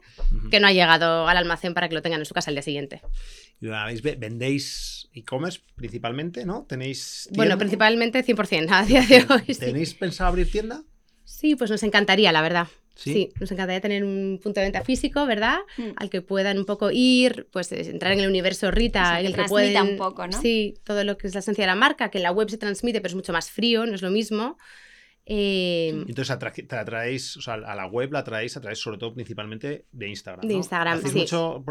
que 0.51 0.59
no 0.59 0.67
ha 0.67 0.73
llegado 0.73 1.27
al 1.27 1.37
almacén 1.37 1.73
para 1.73 1.89
que 1.89 1.95
lo 1.95 2.03
tengan 2.03 2.21
en 2.21 2.25
su 2.27 2.35
casa 2.35 2.51
el 2.51 2.55
día 2.55 2.61
siguiente. 2.61 3.01
¿Vendéis 4.19 5.09
e-commerce 5.11 5.61
principalmente, 5.75 6.45
no? 6.45 6.65
¿Tenéis 6.69 7.27
Bueno, 7.33 7.57
principalmente 7.57 8.23
100% 8.23 8.67
a 8.69 8.85
día 8.85 9.01
de 9.01 9.25
hoy. 9.27 9.55
¿Tenéis 9.55 9.95
pensado 9.95 10.27
abrir 10.27 10.51
tienda? 10.51 10.83
Sí, 11.23 11.55
pues 11.55 11.71
nos 11.71 11.81
encantaría, 11.81 12.31
la 12.31 12.43
verdad. 12.43 12.67
¿Sí? 12.95 13.31
nos 13.39 13.51
encantaría 13.51 13.81
tener 13.81 14.03
un 14.03 14.39
punto 14.41 14.59
de 14.59 14.67
venta 14.67 14.81
físico, 14.81 15.25
¿verdad? 15.25 15.59
Mm. 15.77 15.89
Al 15.97 16.09
que 16.09 16.21
puedan 16.21 16.57
un 16.57 16.65
poco 16.65 16.91
ir, 16.91 17.47
pues 17.51 17.71
entrar 17.71 18.13
en 18.13 18.21
el 18.21 18.29
universo 18.29 18.71
Rita, 18.71 19.19
en 19.19 19.27
el 19.27 19.35
que 19.35 19.43
pueden... 19.43 19.81
un 19.81 19.97
poco, 19.97 20.25
¿no? 20.27 20.41
Sí, 20.41 20.75
todo 20.83 21.03
lo 21.03 21.17
que 21.17 21.27
es 21.27 21.33
la 21.33 21.39
esencia 21.39 21.63
de 21.63 21.67
la 21.67 21.75
marca, 21.75 22.09
que 22.09 22.19
en 22.19 22.23
la 22.23 22.31
web 22.31 22.49
se 22.49 22.57
transmite, 22.57 23.01
pero 23.01 23.09
es 23.09 23.15
mucho 23.15 23.33
más 23.33 23.51
frío, 23.51 23.85
no 23.85 23.95
es 23.95 24.01
lo 24.01 24.11
mismo. 24.11 24.57
Eh, 25.27 26.05
Entonces 26.07 26.37
te 26.67 26.75
atraéis, 26.75 27.35
o 27.37 27.41
sea, 27.41 27.55
a 27.55 27.75
la 27.75 27.87
web 27.87 28.13
la 28.13 28.23
traéis, 28.23 28.55
atraéis 28.57 28.79
sobre 28.79 28.99
todo 28.99 29.13
principalmente 29.13 29.85
de 29.91 30.07
Instagram. 30.07 30.47
De 30.47 30.53
Instagram, 30.53 31.01
sí. 31.01 31.19
Mucho, 31.19 31.63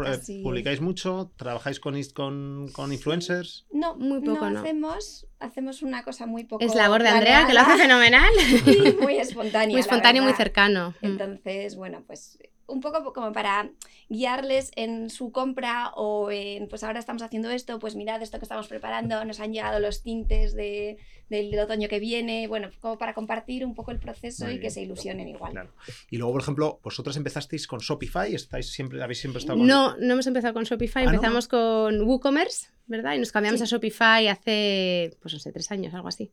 ¿Publicáis 0.43 0.81
mucho? 0.81 1.31
¿Trabajáis 1.37 1.79
con, 1.79 1.95
con, 2.13 2.69
con 2.73 2.91
influencers? 2.91 3.65
No, 3.71 3.95
muy 3.95 4.19
poco. 4.19 4.49
No, 4.49 4.59
Hacemos, 4.59 5.27
hacemos 5.39 5.81
una 5.83 6.03
cosa 6.03 6.25
muy 6.25 6.43
poco. 6.43 6.65
Es 6.65 6.75
labor 6.75 7.01
de 7.01 7.09
Andrea, 7.09 7.47
que 7.47 7.53
lo 7.53 7.61
hace 7.61 7.77
fenomenal. 7.77 8.31
Y 8.65 9.01
muy 9.01 9.17
espontáneo. 9.17 9.73
Muy 9.73 9.79
espontáneo, 9.79 10.23
muy 10.23 10.33
cercano. 10.33 10.93
Mm. 11.01 11.05
Entonces, 11.05 11.75
bueno, 11.75 12.03
pues 12.05 12.37
un 12.67 12.81
poco 12.81 13.13
como 13.13 13.31
para 13.31 13.69
guiarles 14.09 14.71
en 14.75 15.09
su 15.09 15.31
compra 15.31 15.91
o 15.95 16.31
en, 16.31 16.67
pues 16.67 16.83
ahora 16.83 16.99
estamos 16.99 17.21
haciendo 17.21 17.49
esto, 17.49 17.79
pues 17.79 17.95
mirad 17.95 18.21
esto 18.21 18.39
que 18.39 18.45
estamos 18.45 18.67
preparando, 18.67 19.23
nos 19.25 19.39
han 19.39 19.53
llegado 19.53 19.79
los 19.79 20.01
tintes 20.01 20.55
de, 20.55 20.97
del 21.29 21.57
otoño 21.59 21.87
que 21.87 21.99
viene, 21.99 22.47
bueno, 22.47 22.69
como 22.79 22.97
para 22.97 23.13
compartir 23.13 23.65
un 23.65 23.75
poco 23.75 23.91
el 23.91 23.99
proceso 23.99 24.49
y 24.49 24.59
que 24.59 24.69
se 24.69 24.81
ilusionen 24.81 25.27
igual. 25.27 25.69
Y 26.09 26.17
luego, 26.17 26.33
por 26.33 26.41
ejemplo, 26.41 26.79
vosotros 26.83 27.15
empezasteis 27.17 27.67
con 27.67 27.79
Shopify, 27.79 28.33
estáis 28.33 28.71
siempre, 28.71 29.01
habéis 29.03 29.19
siempre 29.19 29.39
estado 29.39 29.59
con... 29.59 29.67
No, 29.67 29.95
no 29.97 30.13
hemos 30.13 30.27
empezado 30.27 30.53
con 30.53 30.63
Shopify, 30.63 31.03
ah, 31.03 31.09
empezamos 31.09 31.47
con 31.47 32.01
WooCommerce, 32.01 32.69
¿verdad? 32.87 33.13
Y 33.13 33.19
nos 33.19 33.31
cambiamos 33.31 33.61
a 33.61 33.65
Shopify 33.65 34.27
hace, 34.27 35.15
pues 35.21 35.33
no 35.33 35.39
sé, 35.39 35.51
tres 35.51 35.71
años, 35.71 35.93
algo 35.93 36.07
así 36.07 36.31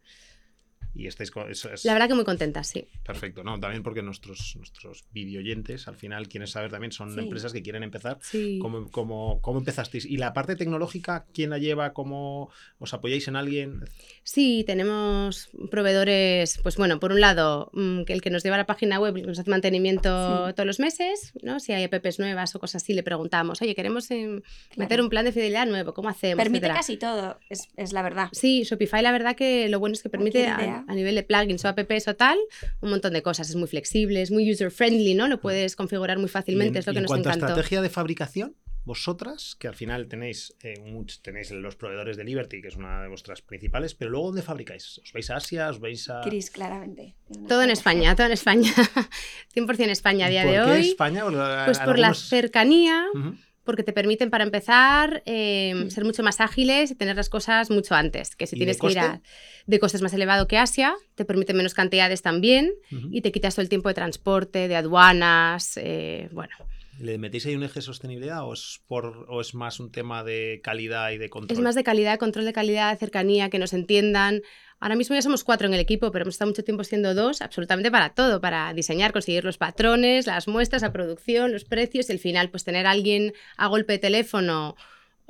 y 0.94 1.06
estáis 1.06 1.30
con, 1.30 1.46
La 1.84 1.92
verdad 1.92 2.08
que 2.08 2.14
muy 2.14 2.24
contenta, 2.24 2.62
sí. 2.64 2.86
Perfecto, 3.04 3.42
¿no? 3.42 3.58
También 3.58 3.82
porque 3.82 4.02
nuestros, 4.02 4.56
nuestros 4.56 5.04
videoyentes, 5.12 5.88
al 5.88 5.96
final, 5.96 6.28
quieren 6.28 6.46
saber 6.46 6.70
también, 6.70 6.92
son 6.92 7.18
empresas 7.18 7.52
que 7.52 7.62
quieren 7.62 7.82
empezar. 7.82 8.18
Sí. 8.20 8.58
¿Cómo, 8.60 8.90
cómo, 8.90 9.40
cómo, 9.40 9.58
empezasteis? 9.58 10.04
¿Y 10.04 10.18
la 10.18 10.32
parte 10.32 10.54
tecnológica, 10.56 11.24
quién 11.32 11.50
la 11.50 11.58
lleva? 11.58 11.92
¿Cómo 11.92 12.50
os 12.78 12.92
apoyáis 12.92 13.26
en 13.28 13.36
alguien? 13.36 13.84
Sí, 14.22 14.64
tenemos 14.66 15.48
proveedores, 15.70 16.60
pues 16.62 16.76
bueno, 16.76 17.00
por 17.00 17.12
un 17.12 17.20
lado, 17.20 17.70
mm, 17.72 18.02
el 18.08 18.20
que 18.20 18.30
nos 18.30 18.42
lleva 18.42 18.56
la 18.58 18.66
página 18.66 19.00
web, 19.00 19.14
nos 19.26 19.38
hace 19.38 19.50
mantenimiento 19.50 20.52
todos 20.54 20.66
los 20.66 20.78
meses, 20.78 21.32
¿no? 21.42 21.58
Si 21.58 21.72
hay 21.72 21.84
apps 21.84 22.18
nuevas 22.18 22.54
o 22.54 22.60
cosas 22.60 22.82
así, 22.82 22.92
le 22.92 23.02
preguntamos, 23.02 23.62
oye, 23.62 23.74
queremos 23.74 24.10
em, 24.10 24.42
meter 24.76 25.00
un 25.00 25.08
plan 25.08 25.24
de 25.24 25.32
fidelidad 25.32 25.66
nuevo, 25.66 25.94
¿cómo 25.94 26.08
hacemos? 26.08 26.42
Permite 26.42 26.68
casi 26.68 26.96
todo, 26.96 27.38
es, 27.48 27.68
es, 27.76 27.92
la 27.92 28.02
verdad. 28.02 28.28
Sí, 28.32 28.64
Shopify 28.64 29.02
la 29.02 29.12
verdad 29.12 29.36
que 29.36 29.68
lo 29.68 29.80
bueno 29.80 29.94
es 29.94 30.02
que 30.02 30.08
permite 30.08 30.48
a 30.88 30.94
nivel 30.94 31.14
de 31.14 31.22
plugins 31.22 31.64
o 31.64 31.68
apps 31.68 32.08
o 32.08 32.14
tal, 32.16 32.38
un 32.80 32.90
montón 32.90 33.12
de 33.12 33.22
cosas. 33.22 33.48
Es 33.50 33.56
muy 33.56 33.68
flexible, 33.68 34.22
es 34.22 34.30
muy 34.30 34.50
user-friendly, 34.50 35.14
¿no? 35.14 35.28
Lo 35.28 35.40
puedes 35.40 35.76
configurar 35.76 36.18
muy 36.18 36.28
fácilmente, 36.28 36.78
en, 36.78 36.80
es 36.80 36.86
lo 36.86 36.92
que 36.92 36.98
en 36.98 37.02
nos 37.04 37.10
cuanto 37.10 37.28
encantó. 37.28 37.46
a 37.46 37.48
estrategia 37.50 37.82
de 37.82 37.88
fabricación, 37.90 38.56
vosotras, 38.84 39.54
que 39.58 39.68
al 39.68 39.74
final 39.76 40.08
tenéis, 40.08 40.54
eh, 40.62 40.74
much- 40.80 41.20
tenéis 41.22 41.50
los 41.52 41.76
proveedores 41.76 42.16
de 42.16 42.24
Liberty, 42.24 42.60
que 42.60 42.68
es 42.68 42.76
una 42.76 43.00
de 43.02 43.08
vuestras 43.08 43.40
principales, 43.40 43.94
pero 43.94 44.10
luego 44.10 44.26
¿dónde 44.26 44.42
fabricáis? 44.42 44.98
¿Os 44.98 45.12
vais 45.12 45.30
a 45.30 45.36
Asia? 45.36 45.68
¿Os 45.70 45.78
vais 45.78 46.08
a...? 46.10 46.20
Chris, 46.22 46.50
claramente. 46.50 47.14
Todo 47.48 47.62
en. 47.62 47.70
España, 47.70 48.14
todo 48.16 48.26
en 48.26 48.32
España. 48.32 48.72
100% 49.54 49.88
España 49.90 50.26
a 50.26 50.28
¿Y 50.28 50.32
día 50.32 50.42
por 50.42 50.50
de 50.52 50.56
qué 50.58 50.70
hoy. 50.70 50.88
España? 50.88 51.24
Pues 51.24 51.78
por 51.78 51.98
la 51.98 52.08
algunos- 52.08 52.28
cercanía, 52.28 53.04
Ujú. 53.14 53.36
Porque 53.64 53.82
te 53.82 53.92
permiten 53.92 54.30
para 54.30 54.44
empezar 54.44 55.22
eh, 55.26 55.74
Mm. 55.74 55.90
ser 55.90 56.04
mucho 56.04 56.22
más 56.22 56.40
ágiles 56.40 56.90
y 56.90 56.94
tener 56.94 57.16
las 57.16 57.28
cosas 57.28 57.70
mucho 57.70 57.94
antes. 57.94 58.34
Que 58.34 58.46
si 58.46 58.56
¿Y 58.56 58.58
de 58.58 58.64
tienes 58.64 58.80
que 58.80 58.90
ir 58.90 58.98
a 58.98 59.20
de 59.66 59.78
costes 59.78 60.02
más 60.02 60.12
elevado 60.12 60.48
que 60.48 60.58
Asia, 60.58 60.94
te 61.14 61.24
permite 61.24 61.54
menos 61.54 61.74
cantidades 61.74 62.22
también 62.22 62.72
y 63.10 63.20
te 63.20 63.30
quitas 63.32 63.54
todo 63.54 63.62
el 63.62 63.68
tiempo 63.68 63.88
de 63.88 63.94
transporte, 63.94 64.66
de 64.68 64.76
aduanas, 64.76 65.76
eh, 65.76 66.28
bueno. 66.32 66.54
¿Le 67.02 67.18
metéis 67.18 67.46
ahí 67.46 67.56
un 67.56 67.64
eje 67.64 67.80
de 67.80 67.82
sostenibilidad 67.82 68.46
o 68.46 68.52
es, 68.52 68.80
por, 68.86 69.26
o 69.28 69.40
es 69.40 69.54
más 69.54 69.80
un 69.80 69.90
tema 69.90 70.22
de 70.22 70.60
calidad 70.62 71.10
y 71.10 71.18
de 71.18 71.28
control? 71.30 71.58
Es 71.58 71.60
más 71.60 71.74
de 71.74 71.82
calidad, 71.82 72.16
control 72.16 72.44
de 72.44 72.52
calidad, 72.52 72.96
cercanía, 72.96 73.50
que 73.50 73.58
nos 73.58 73.72
entiendan. 73.72 74.42
Ahora 74.78 74.94
mismo 74.94 75.16
ya 75.16 75.22
somos 75.22 75.42
cuatro 75.42 75.66
en 75.66 75.74
el 75.74 75.80
equipo, 75.80 76.12
pero 76.12 76.22
hemos 76.22 76.34
estado 76.34 76.52
mucho 76.52 76.62
tiempo 76.62 76.84
siendo 76.84 77.12
dos, 77.12 77.42
absolutamente 77.42 77.90
para 77.90 78.14
todo, 78.14 78.40
para 78.40 78.72
diseñar, 78.72 79.12
conseguir 79.12 79.44
los 79.44 79.58
patrones, 79.58 80.28
las 80.28 80.46
muestras, 80.46 80.82
la 80.82 80.92
producción, 80.92 81.50
los 81.50 81.64
precios 81.64 82.08
y 82.08 82.12
al 82.12 82.20
final, 82.20 82.50
pues 82.50 82.62
tener 82.62 82.86
a 82.86 82.92
alguien 82.92 83.32
a 83.56 83.66
golpe 83.66 83.94
de 83.94 83.98
teléfono 83.98 84.76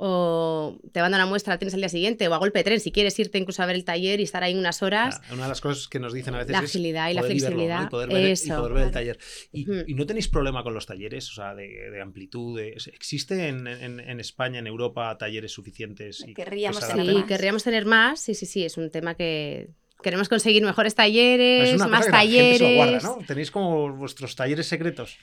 o 0.05 0.77
te 0.91 0.99
manda 0.99 1.17
una 1.17 1.25
muestra, 1.25 1.53
la 1.53 1.59
tienes 1.59 1.73
al 1.75 1.79
día 1.79 1.87
siguiente, 1.87 2.27
o 2.27 2.33
a 2.33 2.37
golpe 2.37 2.59
de 2.59 2.63
tren, 2.65 2.79
si 2.81 2.91
quieres 2.91 3.17
irte 3.19 3.37
incluso 3.37 3.63
a 3.63 3.65
ver 3.65 3.75
el 3.77 3.85
taller 3.85 4.19
y 4.19 4.23
estar 4.23 4.43
ahí 4.43 4.53
unas 4.53 4.83
horas. 4.83 5.21
Ah, 5.23 5.33
Una 5.33 5.43
de 5.43 5.49
las 5.49 5.61
cosas 5.61 5.87
que 5.87 5.97
nos 5.99 6.11
dicen 6.11 6.35
a 6.35 6.39
veces 6.39 6.51
La 6.51 6.59
es 6.59 6.65
agilidad 6.65 7.09
y 7.09 7.13
la 7.13 7.21
verlo, 7.21 7.33
¿no? 7.35 7.39
flexibilidad, 7.39 7.83
y, 7.83 7.89
poder 7.89 8.09
ver, 8.09 8.25
y 8.27 8.31
eso, 8.31 8.55
poder 8.57 8.73
ver 8.73 8.83
el 8.83 8.91
taller. 8.91 9.17
Y, 9.53 9.65
y 9.87 9.93
no 9.93 10.05
tenéis 10.05 10.27
problema 10.27 10.61
con 10.61 10.73
los 10.73 10.85
talleres, 10.85 11.29
o 11.31 11.33
sea, 11.35 11.55
de, 11.55 11.67
de 11.89 12.01
amplitud. 12.01 12.57
de- 12.59 12.75
¿Existe 12.91 13.47
en, 13.47 13.65
en- 13.65 14.01
en 14.01 14.19
España, 14.19 14.59
en 14.59 14.67
Europa, 14.67 15.17
talleres 15.17 15.53
suficientes? 15.53 16.19
y 16.19 16.33
que 16.33 16.43
Querríamos 16.43 16.85
tener? 16.85 17.05
Sí, 17.05 17.13
más. 17.13 17.25
querríamos 17.25 17.63
tener 17.63 17.85
más, 17.85 18.19
sí, 18.19 18.33
sí, 18.35 18.45
sí, 18.45 18.65
es 18.65 18.75
un 18.77 18.91
tema 18.91 19.15
que 19.15 19.69
queremos 20.01 20.27
conseguir 20.27 20.63
mejores 20.63 20.95
talleres, 20.95 21.69
Es 21.69 21.75
una 21.75 21.87
más 21.87 22.05
cosa 22.07 22.11
que 22.11 22.17
la 22.17 22.19
gente 22.33 22.57
se 22.57 22.63
lo 22.63 22.69
talleres. 22.69 23.03
guarda, 23.03 23.19
¿no? 23.21 23.25
Tenéis 23.25 23.51
como 23.51 23.89
vuestros 23.95 24.35
talleres 24.35 24.67
secretos. 24.67 25.17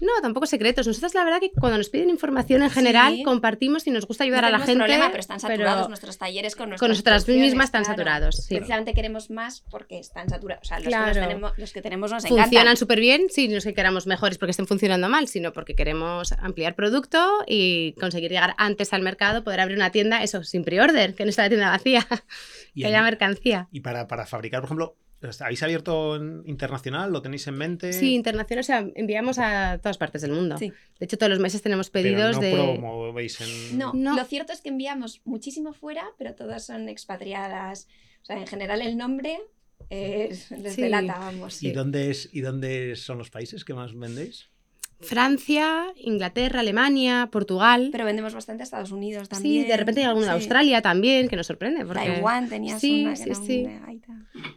No, 0.00 0.10
tampoco 0.22 0.46
secretos. 0.46 0.86
Nosotros 0.86 1.14
la 1.14 1.24
verdad 1.24 1.40
que 1.40 1.50
cuando 1.52 1.78
nos 1.78 1.88
piden 1.88 2.10
información 2.10 2.62
en 2.62 2.70
general 2.70 3.14
Sí. 3.16 3.22
compartimos 3.22 3.86
y 3.86 3.90
nos 3.90 4.06
gusta 4.06 4.24
No 4.24 4.26
ayudar 4.26 4.44
a 4.46 4.50
la 4.50 4.58
gente. 4.58 4.74
problema, 4.76 5.08
pero 5.10 5.20
están 5.20 5.40
saturados 5.40 5.76
pero 5.82 5.88
nuestros 5.88 6.18
talleres 6.18 6.56
con 6.56 6.68
nuestras 6.70 6.80
con 6.80 6.90
nosotras 6.90 7.28
mismas 7.28 7.66
están 7.66 7.84
claro. 7.84 7.96
saturados. 7.96 8.36
sí. 8.36 8.54
Precisamente 8.56 8.92
queremos 8.94 9.30
más 9.30 9.62
porque 9.70 9.98
están 9.98 10.28
saturados. 10.28 10.62
O 10.64 10.68
sea, 10.68 10.78
los, 10.80 10.88
que, 10.88 10.96
nos 10.98 11.12
tenemos, 11.12 11.52
los 11.58 11.72
que 11.72 11.82
tenemos 11.82 12.10
nos 12.10 12.22
Funcionan 12.26 12.50
encantan. 12.52 12.76
súper 12.76 13.00
bien, 13.00 13.26
sí, 13.30 13.48
no 13.48 13.58
es 13.58 13.64
que 13.64 13.74
queramos 13.74 14.06
mejores 14.06 14.38
porque 14.38 14.50
estén 14.50 14.66
funcionando 14.66 15.08
mal, 15.08 15.28
sino 15.28 15.52
porque 15.52 15.74
queremos 15.74 16.32
ampliar 16.32 16.74
producto 16.74 17.44
y 17.46 17.92
conseguir 18.00 18.30
llegar 18.30 18.54
antes 18.58 18.92
al 18.92 19.02
mercado, 19.02 19.44
poder 19.44 19.60
abrir 19.60 19.76
una 19.76 19.90
tienda, 19.90 20.22
eso, 20.22 20.42
sin 20.44 20.64
pre-order, 20.64 21.14
que 21.14 21.24
no 21.24 21.30
está 21.30 21.42
la 21.42 21.48
tienda 21.48 21.70
vacía, 21.70 22.06
Y, 22.74 22.80
que 22.82 22.88
haya 22.88 23.02
mercancía. 23.02 23.68
y 23.70 23.80
para, 23.80 24.06
para 24.08 24.26
fabricar, 24.26 24.60
por 24.60 24.66
ejemplo, 24.66 24.96
¿habéis 25.40 25.62
abierto 25.62 26.16
internacional? 26.44 27.12
¿Lo 27.12 27.22
tenéis 27.22 27.46
en 27.46 27.54
mente? 27.56 27.92
Sí, 27.92 28.14
internacional, 28.14 28.60
o 28.60 28.64
sea, 28.64 28.86
enviamos 28.94 29.38
a 29.38 29.78
todas 29.82 29.98
partes 29.98 30.22
del 30.22 30.32
mundo. 30.32 30.58
Sí. 30.58 30.72
De 30.98 31.04
hecho, 31.06 31.16
todos 31.18 31.30
los 31.30 31.40
meses 31.40 31.62
tenemos 31.62 31.90
Pero 31.90 32.04
pedidos 32.04 32.36
no 32.36 32.42
de... 32.42 32.52
promovéis 32.52 33.40
en... 33.40 33.78
No, 33.78 33.92
No. 33.94 34.16
lo 34.16 34.24
cierto 34.24 34.52
es 34.52 34.60
que 34.60 34.68
enviamos 34.68 35.20
muchísimo 35.24 35.72
fuera, 35.72 36.04
pero 36.18 36.34
todas 36.34 36.64
son 36.66 36.88
expatriadas. 36.88 37.88
O 38.22 38.24
sea, 38.26 38.38
en 38.38 38.46
general 38.46 38.80
el 38.82 38.96
nombre 38.96 39.38
es, 39.90 40.50
les 40.50 40.74
Sí. 40.74 40.82
delata, 40.82 41.18
vamos. 41.18 41.56
¿Y, 41.62 41.68
sí. 41.68 41.72
dónde 41.72 42.10
es, 42.10 42.28
¿Y 42.32 42.40
dónde 42.40 42.96
son 42.96 43.18
los 43.18 43.30
países 43.30 43.64
que 43.64 43.74
más 43.74 43.94
vendéis? 43.98 44.48
Francia, 45.04 45.86
Inglaterra, 45.96 46.60
Alemania, 46.60 47.28
Portugal. 47.30 47.90
Pero 47.92 48.04
vendemos 48.04 48.34
bastante 48.34 48.62
a 48.62 48.64
Estados 48.64 48.90
Unidos 48.92 49.28
también. 49.28 49.62
sí, 49.64 49.68
de 49.68 49.76
repente 49.76 50.00
hay 50.00 50.06
alguno 50.06 50.26
de 50.26 50.32
Sí. 50.32 50.36
Australia 50.38 50.82
también, 50.82 51.28
que 51.28 51.36
nos 51.36 51.46
sorprende. 51.46 51.84
Porque... 51.86 52.00
Taiwán 52.06 52.48
tenías 52.48 52.80
Sí, 52.80 53.02
una 53.04 53.10
que 53.12 53.16
sí, 53.16 53.24
era 53.30 53.34
sí. 53.36 53.66
gaita. 53.86 54.12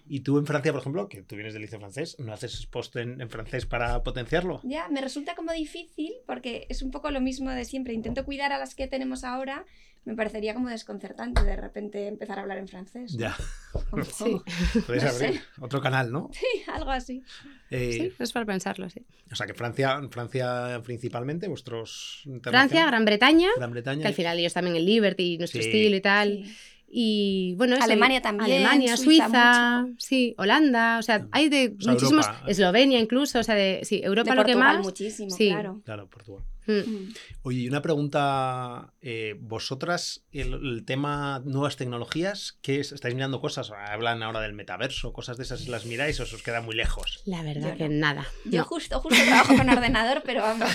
Y 0.09 0.21
tú 0.21 0.37
en 0.39 0.45
Francia, 0.45 0.71
por 0.71 0.81
ejemplo, 0.81 1.07
que 1.09 1.21
tú 1.21 1.35
vienes 1.35 1.53
del 1.53 1.61
liceo 1.61 1.79
francés, 1.79 2.15
¿no 2.19 2.33
haces 2.33 2.65
post 2.65 2.95
en, 2.95 3.21
en 3.21 3.29
francés 3.29 3.65
para 3.65 4.03
potenciarlo? 4.03 4.59
Ya, 4.63 4.87
me 4.89 5.01
resulta 5.01 5.35
como 5.35 5.51
difícil 5.51 6.13
porque 6.25 6.65
es 6.69 6.81
un 6.81 6.91
poco 6.91 7.11
lo 7.11 7.21
mismo 7.21 7.49
de 7.51 7.65
siempre. 7.65 7.93
Intento 7.93 8.25
cuidar 8.25 8.51
a 8.53 8.57
las 8.57 8.73
que 8.75 8.87
tenemos 8.87 9.23
ahora. 9.23 9.65
Me 10.07 10.15
parecería 10.15 10.53
como 10.53 10.69
desconcertante 10.69 11.43
de 11.43 11.55
repente 11.57 12.07
empezar 12.07 12.39
a 12.39 12.43
hablar 12.43 12.57
en 12.59 12.67
francés. 12.69 13.11
Ya, 13.17 13.35
Como- 13.89 14.03
Sí. 14.05 14.41
podéis 14.87 15.03
No 15.03 15.09
abrir 15.09 15.33
sé. 15.33 15.41
otro 15.59 15.81
canal, 15.81 16.11
¿no? 16.11 16.29
Sí, 16.31 16.45
algo 16.73 16.91
así. 16.91 17.21
Eh, 17.69 17.91
Sí, 17.91 18.13
es 18.17 18.31
para 18.31 18.45
pensarlo, 18.45 18.89
sí. 18.89 19.05
O 19.31 19.35
sea 19.35 19.45
que 19.45 19.53
Francia, 19.53 19.99
Francia 20.09 20.81
principalmente, 20.83 21.49
vuestros... 21.49 22.23
Francia, 22.41 22.85
Gran 22.87 23.03
Bretaña, 23.03 23.49
Gran 23.57 23.71
Bretaña. 23.71 24.01
que 24.01 24.07
al 24.07 24.13
final 24.13 24.39
ellos 24.39 24.53
también 24.53 24.77
el 24.77 24.85
Liberty, 24.85 25.37
nuestro 25.37 25.61
Sí. 25.61 25.67
estilo 25.67 25.95
y 25.97 26.01
tal. 26.01 26.43
Sí. 26.45 26.57
Y 26.89 27.55
bueno, 27.57 27.75
Alemania 27.81 28.21
también, 28.21 28.45
Alemania, 28.49 28.95
Suiza 28.95 29.85
sí, 29.97 30.33
Holanda, 30.37 30.99
o 30.99 31.01
sea, 31.01 31.27
hay 31.33 31.49
de 31.49 31.75
O 31.77 31.81
sea, 31.81 31.91
muchísimos, 31.91 32.25
Europa. 32.25 32.45
Eslovenia 32.49 32.99
incluso, 33.01 33.39
o 33.39 33.43
sea, 33.43 33.55
de 33.55 33.81
sí, 33.83 33.99
Europa 34.01 34.29
De 34.29 34.35
lo 34.37 34.45
que 34.45 34.53
Portugal 34.53 34.77
más. 34.77 34.85
muchísimo, 34.85 35.29
Sí. 35.31 35.49
claro. 35.49 35.81
Claro, 35.83 36.07
Portugal. 36.09 36.45
Mm. 36.67 36.73
Mm. 36.89 37.13
Oye, 37.43 37.59
y 37.61 37.67
una 37.69 37.81
pregunta, 37.81 38.93
eh, 39.01 39.35
vosotras, 39.39 40.25
el, 40.31 40.53
el 40.53 40.83
tema 40.85 41.41
nuevas 41.45 41.77
tecnologías, 41.77 42.59
¿qué 42.61 42.79
es? 42.79 42.91
¿Estáis 42.91 43.15
mirando 43.15 43.39
cosas? 43.41 43.71
Hablan 43.71 44.21
ahora 44.21 44.41
del 44.41 44.53
metaverso, 44.53 45.13
cosas 45.13 45.37
de 45.37 45.43
esas, 45.43 45.67
¿las 45.67 45.85
miráis 45.85 46.19
o 46.19 46.23
os 46.23 46.43
queda 46.43 46.61
muy 46.61 46.75
lejos? 46.75 47.21
La 47.25 47.41
verdad 47.41 47.71
Yo 47.71 47.77
que 47.77 47.89
no. 47.89 47.95
nada. 47.95 48.27
Yo 48.45 48.59
no. 48.59 48.65
justo, 48.65 48.99
justo 48.99 49.23
trabajo 49.25 49.55
con 49.55 49.69
ordenador, 49.69 50.21
pero 50.25 50.41
vamos, 50.41 50.69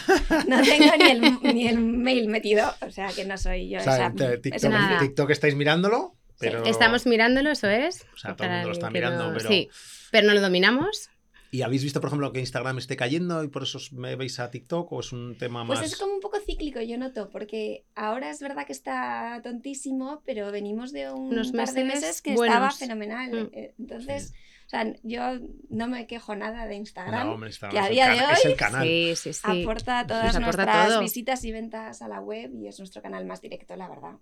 no 0.49 0.63
tengo 0.63 0.93
ni 0.99 1.11
el, 1.11 1.21
ni 1.55 1.69
el 1.69 1.79
mail 1.79 2.29
metido, 2.29 2.75
o 2.81 2.91
sea 2.91 3.09
que 3.13 3.25
no 3.25 3.37
soy 3.37 3.69
yo 3.69 3.79
O 3.79 3.83
sea, 3.83 4.13
esa, 4.15 4.41
TikTok. 4.41 4.99
TikTok 5.01 5.31
estáis 5.31 5.55
mirándolo, 5.55 6.17
pero... 6.39 6.65
Estamos 6.65 7.07
mirándolo, 7.07 7.51
eso 7.51 7.69
es. 7.69 8.07
O 8.15 8.19
sea, 8.19 8.35
todo 8.35 8.47
el 8.49 8.53
mundo 8.55 8.69
lo 8.69 8.73
está 8.75 8.91
mirando, 8.91 9.29
no- 9.31 9.37
pero... 9.37 9.49
Sí, 9.49 9.69
pero 10.11 10.27
no 10.27 10.35
lo 10.35 10.41
dominamos. 10.41 11.11
¿Y 11.55 11.61
habéis 11.61 11.85
visto, 11.85 12.01
por 12.01 12.09
ejemplo, 12.09 12.33
que 12.33 12.41
Instagram 12.41 12.79
esté 12.79 12.97
cayendo 12.97 13.45
y 13.45 13.49
por 13.49 13.65
eso 13.65 13.77
os 13.77 13.93
me 13.93 14.17
veis 14.17 14.41
a 14.41 14.51
TikTok 14.51 14.91
o 14.91 15.01
es 15.01 15.13
un 15.13 15.37
tema 15.37 15.67
Pues 15.67 15.81
más... 15.81 15.93
es 15.93 15.99
como 15.99 16.15
un 16.15 16.21
poco 16.21 16.39
cíclico, 16.41 16.81
yo 16.81 16.97
noto, 16.97 17.29
porque 17.29 17.85
ahora 17.95 18.31
es 18.31 18.41
verdad 18.41 18.67
que 18.67 18.73
está 18.73 19.39
tontísimo, 19.43 20.23
pero 20.25 20.51
venimos 20.51 20.93
de 20.93 21.13
un 21.13 21.29
Unos 21.29 21.53
par 21.53 21.71
de 21.71 21.85
meses 21.85 22.23
que 22.23 22.33
estaba 22.33 22.71
fenomenal. 22.71 23.31
Mm. 23.31 23.51
Eh, 23.53 23.75
Entonces, 23.79 24.33
sea, 24.73 24.93
yo 25.03 25.39
no 25.71 25.87
me 25.89 26.07
quejo 26.07 26.35
nada 26.35 26.67
de 26.67 26.75
Instagram. 26.75 27.27
No, 27.27 27.35
hombre, 27.35 27.51
que 27.71 27.79
a 27.79 27.83
es 27.83 27.89
el 27.89 27.93
día 27.95 28.09
de 28.11 28.17
cana- 28.17 28.33
es 28.33 28.45
hoy 28.45 28.51
el 28.53 28.57
canal. 28.57 28.83
Sí, 28.87 29.13
sí, 29.17 29.33
sí. 29.33 29.63
Aporta 29.63 30.07
todas 30.07 30.37
aporta 30.37 30.41
nuestras 30.65 30.89
todo. 30.89 31.01
visitas 31.01 31.45
y 31.45 31.53
ventas 31.53 32.03
a 32.03 32.09
la 32.09 32.21
web 32.21 32.51
y 32.55 32.67
es 32.69 32.79
nuestro 32.79 33.03
canal 33.03 33.25
más 33.27 33.41
directo, 33.41 33.77
la 33.77 33.89
verdad. 33.89 34.13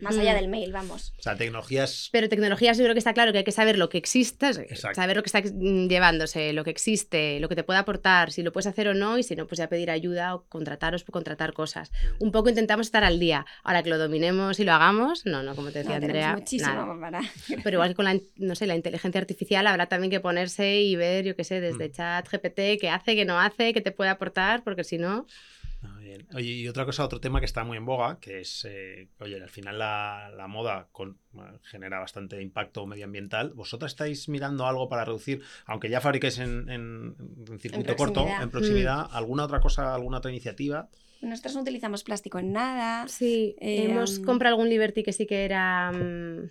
Más 0.00 0.16
allá 0.18 0.32
Mm. 0.32 0.36
del 0.36 0.48
mail, 0.48 0.72
vamos. 0.72 1.14
O 1.18 1.22
sea, 1.22 1.36
tecnologías... 1.36 2.08
Pero 2.12 2.28
tecnologías 2.28 2.76
yo 2.78 2.84
creo 2.84 2.94
que 2.94 2.98
está 2.98 3.12
claro 3.14 3.32
que 3.32 3.38
hay 3.38 3.44
que 3.44 3.52
saber 3.52 3.78
lo 3.78 3.88
que 3.88 3.98
existe, 3.98 4.48
Exacto. 4.48 4.96
saber 4.96 5.16
lo 5.16 5.22
que 5.22 5.28
está 5.28 5.40
mm, 5.40 5.88
llevándose, 5.88 6.52
lo 6.52 6.64
que 6.64 6.70
existe, 6.70 7.38
lo 7.40 7.48
que 7.48 7.54
te 7.56 7.62
puede 7.64 7.78
aportar, 7.78 8.32
si 8.32 8.42
lo 8.42 8.52
puedes 8.52 8.66
hacer 8.66 8.88
o 8.88 8.94
no, 8.94 9.18
y 9.18 9.22
si 9.22 9.36
no, 9.36 9.46
pues 9.46 9.58
ya 9.58 9.68
pedir 9.68 9.90
ayuda 9.90 10.34
o 10.34 10.44
contrataros 10.48 11.04
por 11.04 11.12
contratar 11.12 11.52
cosas. 11.52 11.92
Un 12.18 12.32
poco 12.32 12.48
intentamos 12.48 12.86
estar 12.86 13.04
al 13.04 13.20
día. 13.20 13.46
Ahora 13.62 13.82
que 13.82 13.90
lo 13.90 13.98
dominemos 13.98 14.58
y 14.60 14.64
lo 14.64 14.72
hagamos, 14.72 15.24
no, 15.26 15.42
no, 15.42 15.54
como 15.54 15.70
te 15.70 15.80
decía 15.80 15.98
No, 15.98 16.06
Andrea. 16.06 16.34
muchísimo 16.36 16.72
nada. 16.74 17.00
para... 17.00 17.20
Pero 17.62 17.76
igual 17.76 17.90
que 17.90 17.94
con 17.94 18.04
la, 18.06 18.16
no 18.36 18.54
sé, 18.54 18.66
la 18.66 18.74
inteligencia 18.76 19.20
artificial 19.20 19.66
habrá 19.66 19.86
también 19.86 19.99
que 20.08 20.20
ponerse 20.20 20.80
y 20.80 20.96
ver, 20.96 21.24
yo 21.24 21.36
qué 21.36 21.44
sé, 21.44 21.60
desde 21.60 21.88
Mm. 21.88 21.92
chat 21.92 22.28
GPT, 22.28 22.78
qué 22.78 22.88
hace, 22.88 23.14
qué 23.16 23.24
no 23.26 23.38
hace, 23.38 23.74
qué 23.74 23.80
te 23.82 23.92
puede 23.92 24.08
aportar, 24.10 24.62
porque 24.64 24.84
si 24.84 24.96
no... 24.96 25.26
Ah, 25.82 25.98
bien. 25.98 26.26
Oye, 26.34 26.50
y 26.52 26.68
otra 26.68 26.84
cosa, 26.84 27.04
otro 27.04 27.20
tema 27.20 27.40
que 27.40 27.46
está 27.46 27.64
muy 27.64 27.78
en 27.78 27.86
boga, 27.86 28.18
que 28.20 28.40
es, 28.40 28.66
eh, 28.68 29.08
oye, 29.18 29.42
al 29.42 29.48
final 29.48 29.78
la, 29.78 30.30
la 30.36 30.46
moda 30.46 30.88
con- 30.92 31.18
genera 31.62 31.98
bastante 31.98 32.40
impacto 32.42 32.86
medioambiental. 32.86 33.54
¿Vosotras 33.54 33.92
estáis 33.92 34.28
mirando 34.28 34.66
algo 34.66 34.88
para 34.90 35.06
reducir, 35.06 35.42
aunque 35.64 35.88
ya 35.88 36.00
fabricáis 36.02 36.38
en, 36.38 36.68
en- 36.68 37.14
en 37.48 37.58
circuito 37.60 37.96
corto, 37.96 38.26
en 38.26 38.50
proximidad, 38.50 39.06
alguna 39.10 39.44
otra 39.44 39.60
cosa, 39.60 39.94
alguna 39.94 40.18
otra 40.18 40.30
iniciativa? 40.30 40.88
Nosotros 41.22 41.54
no 41.54 41.62
utilizamos 41.62 42.04
plástico 42.04 42.38
en 42.38 42.52
nada. 42.52 43.08
Sí, 43.08 43.54
Eh, 43.60 43.84
hemos 43.84 44.18
um, 44.18 44.24
comprado 44.24 44.54
algún 44.56 44.68
Liberty 44.68 45.02
que 45.02 45.12
sí 45.14 45.26
que 45.26 45.44
era... 45.46 45.92
mm, 45.92 46.50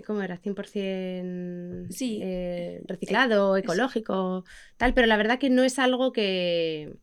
¿Cómo 0.00 0.22
era? 0.22 0.38
100% 0.38 1.86
Sí. 1.92 2.20
eh, 2.22 2.80
reciclado, 2.86 3.56
es- 3.56 3.64
ecológico, 3.64 4.44
tal, 4.78 4.94
pero 4.94 5.06
la 5.06 5.16
verdad 5.18 5.38
que 5.38 5.50
no 5.50 5.62
es 5.64 5.78
algo 5.78 6.12
que, 6.12 6.94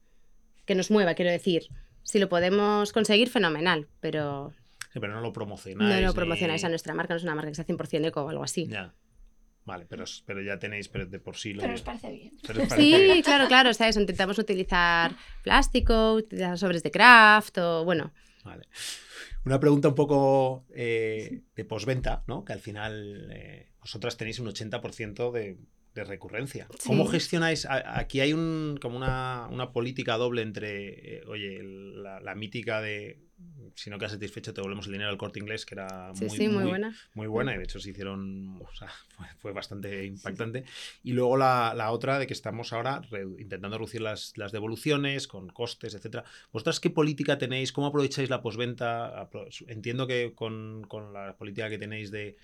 que 0.66 0.74
nos 0.76 0.90
mueva, 0.90 1.14
quiero 1.14 1.30
decir. 1.32 1.68
Si 2.04 2.18
lo 2.18 2.30
podemos 2.30 2.92
conseguir, 2.94 3.30
fenomenal, 3.30 3.88
pero 4.00 4.54
Sí, 4.92 5.00
pero 5.00 5.14
no 5.14 5.22
lo 5.22 5.32
promocionáis. 5.32 5.94
no 5.96 6.02
lo 6.02 6.08
ni- 6.08 6.14
promocionáis 6.16 6.64
a 6.64 6.70
nuestra 6.70 6.96
marca, 6.96 7.14
no 7.14 7.18
es 7.18 7.24
una 7.24 7.36
marca 7.36 7.52
que 7.52 7.56
sea 7.56 7.66
100% 7.66 8.08
eco 8.08 8.24
o 8.24 8.30
algo 8.30 8.44
así. 8.44 8.66
Ya. 8.68 8.94
Vale, 9.66 9.86
pero, 9.88 10.06
pero 10.26 10.42
ya 10.42 10.58
tenéis 10.58 10.88
pero 10.88 11.06
de 11.06 11.20
por 11.20 11.36
sí 11.38 11.54
lo 11.54 11.62
Pero 11.62 11.76
os 11.76 11.82
parece 11.84 12.10
bien. 12.12 12.32
pero 12.48 12.64
os 12.64 12.70
parece 12.70 12.88
bien. 12.88 13.14
Sí, 13.18 13.22
claro, 13.22 13.48
claro, 13.48 13.70
o 13.70 13.74
sea, 13.74 13.88
eso, 13.88 14.00
intentamos 14.00 14.40
utilizar 14.40 15.12
plástico, 15.44 16.14
utilizar 16.16 16.58
sobres 16.58 16.82
de 16.82 16.90
craft 16.90 17.60
o, 17.60 17.86
bueno, 17.86 18.12
Vale. 18.50 18.68
Una 19.46 19.60
pregunta 19.60 19.88
un 19.90 19.96
poco 19.96 20.66
eh, 20.74 21.42
de 21.56 21.66
posventa, 21.66 22.24
¿no? 22.28 22.44
Que 22.44 22.54
al 22.54 22.60
final 22.60 23.30
eh, 23.32 23.70
vosotras 23.80 24.18
tenéis 24.18 24.40
un 24.40 24.48
80% 24.48 25.32
de, 25.32 25.58
de 25.94 26.04
recurrencia. 26.04 26.68
¿Cómo 26.86 27.06
gestionáis? 27.06 27.66
a- 27.66 28.00
Aquí 28.00 28.20
hay 28.22 28.34
un, 28.34 28.78
como 28.82 28.98
una, 28.98 29.48
una 29.52 29.72
política 29.72 30.18
doble 30.18 30.42
entre, 30.42 31.18
eh, 31.18 31.24
oye, 31.28 31.62
la, 31.64 32.20
la 32.20 32.36
mítica 32.36 32.82
de 32.82 33.20
si 33.76 33.90
no 33.90 33.98
quedas 33.98 34.12
satisfecho 34.14 34.54
te 34.54 34.62
volvemos 34.62 34.88
el 34.88 34.94
dinero 34.94 35.10
al 35.10 35.18
corte 35.18 35.40
inglés, 35.40 35.66
que 35.66 35.76
era 35.76 36.12
Sí, 36.14 36.26
muy, 36.26 36.38
sí, 36.38 36.48
muy, 36.48 36.58
muy- 36.64 36.70
buena. 36.70 36.96
muy 37.14 37.28
buena 37.28 37.54
y 37.54 37.58
de 37.58 37.64
hecho 37.64 37.80
se 37.80 37.92
hicieron, 37.92 38.62
o 38.62 38.76
sea, 38.76 38.90
fue, 39.16 39.26
fue 39.38 39.52
bastante 39.54 40.06
impactante. 40.06 40.64
Y 41.04 41.14
luego 41.14 41.38
la, 41.38 41.74
la 41.76 41.92
otra 41.92 42.20
de 42.20 42.28
que 42.28 42.34
estamos 42.34 42.74
ahora 42.74 43.02
redu- 43.04 43.40
intentando 43.40 43.78
reducir 43.78 44.02
las, 44.02 44.34
las 44.38 44.52
devoluciones 44.52 45.28
con 45.28 45.48
costes, 45.50 45.94
etcétera. 45.96 46.24
¿Vosotras 46.52 46.80
qué 46.80 46.90
política 46.90 47.38
tenéis? 47.38 47.72
¿Cómo 47.72 47.88
aprovecháis 47.88 48.30
la 48.30 48.42
posventa? 48.42 49.30
Entiendo 49.68 50.08
que 50.08 50.34
con, 50.36 50.84
con 50.88 51.14
la 51.14 51.36
política 51.38 51.70
que 51.70 51.78
tenéis 51.78 52.12
de, 52.12 52.36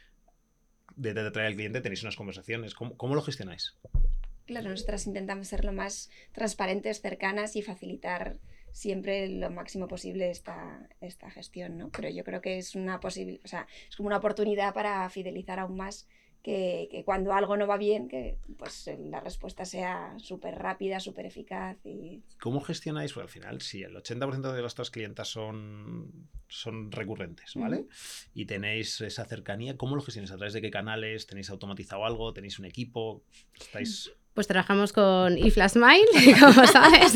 de, 0.96 1.14
de 1.14 1.32
traer 1.32 1.48
al 1.48 1.56
cliente 1.56 1.82
tenéis 1.82 2.04
unas 2.04 2.16
conversaciones. 2.16 2.74
¿Cómo, 2.76 2.96
cómo 2.98 3.16
lo 3.16 3.22
gestionáis? 3.22 3.76
Claro, 4.46 4.70
nosotras 4.70 5.08
intentamos 5.08 5.48
ser 5.48 5.66
lo 5.66 5.74
más 5.74 6.10
transparentes, 6.32 7.02
cercanas 7.02 7.56
y 7.56 7.64
facilitar 7.64 8.38
siempre 8.76 9.30
lo 9.30 9.50
máximo 9.50 9.88
posible 9.88 10.30
esta, 10.30 10.86
esta 11.00 11.32
gestión, 11.32 11.78
¿no? 11.78 11.90
Pero 11.92 12.10
yo 12.10 12.26
creo 12.26 12.42
que 12.42 12.58
es 12.58 12.76
una 12.76 13.00
posible, 13.00 13.40
o 13.46 13.48
sea, 13.48 13.68
es 13.90 13.96
como 13.96 14.08
una 14.08 14.18
oportunidad 14.18 14.74
para 14.74 15.10
fidelizar 15.10 15.60
aún 15.60 15.78
más 15.78 16.10
que, 16.44 16.90
que 16.92 17.06
cuando 17.06 17.32
algo 17.32 17.56
no 17.56 17.68
va 17.68 17.78
bien, 17.78 18.10
que 18.10 18.38
pues 18.58 18.90
eh, 18.90 18.98
la 19.00 19.22
respuesta 19.22 19.64
sea 19.64 20.14
súper 20.20 20.56
rápida, 20.56 21.00
súper 21.00 21.26
eficaz 21.26 21.78
y 21.86 22.22
¿Cómo 22.42 22.60
gestionáis? 22.60 23.14
Pues 23.14 23.24
al 23.24 23.30
final, 23.30 23.62
si 23.62 23.82
el 23.82 23.96
80% 23.96 24.52
de 24.52 24.62
vuestras 24.62 24.92
clientas 24.92 25.30
son, 25.30 26.28
son 26.50 26.92
recurrentes, 26.92 27.54
¿vale? 27.56 27.86
Y 28.34 28.46
tenéis 28.46 29.00
esa 29.00 29.24
cercanía, 29.24 29.78
¿cómo 29.78 29.96
lo 29.96 30.02
gestionáis? 30.02 30.34
¿A 30.34 30.36
través 30.36 30.54
de 30.54 30.62
qué 30.62 30.70
canales? 30.70 31.28
¿Tenéis 31.28 31.50
automatizado 31.50 32.04
algo? 32.04 32.34
¿Tenéis 32.34 32.60
un 32.60 32.66
equipo? 32.66 33.24
¿Estáis...? 33.58 34.12
Pues 34.36 34.48
trabajamos 34.48 34.92
con 34.92 35.38
eFlashMile, 35.38 36.06
como 36.40 36.68
sabes. 36.68 37.14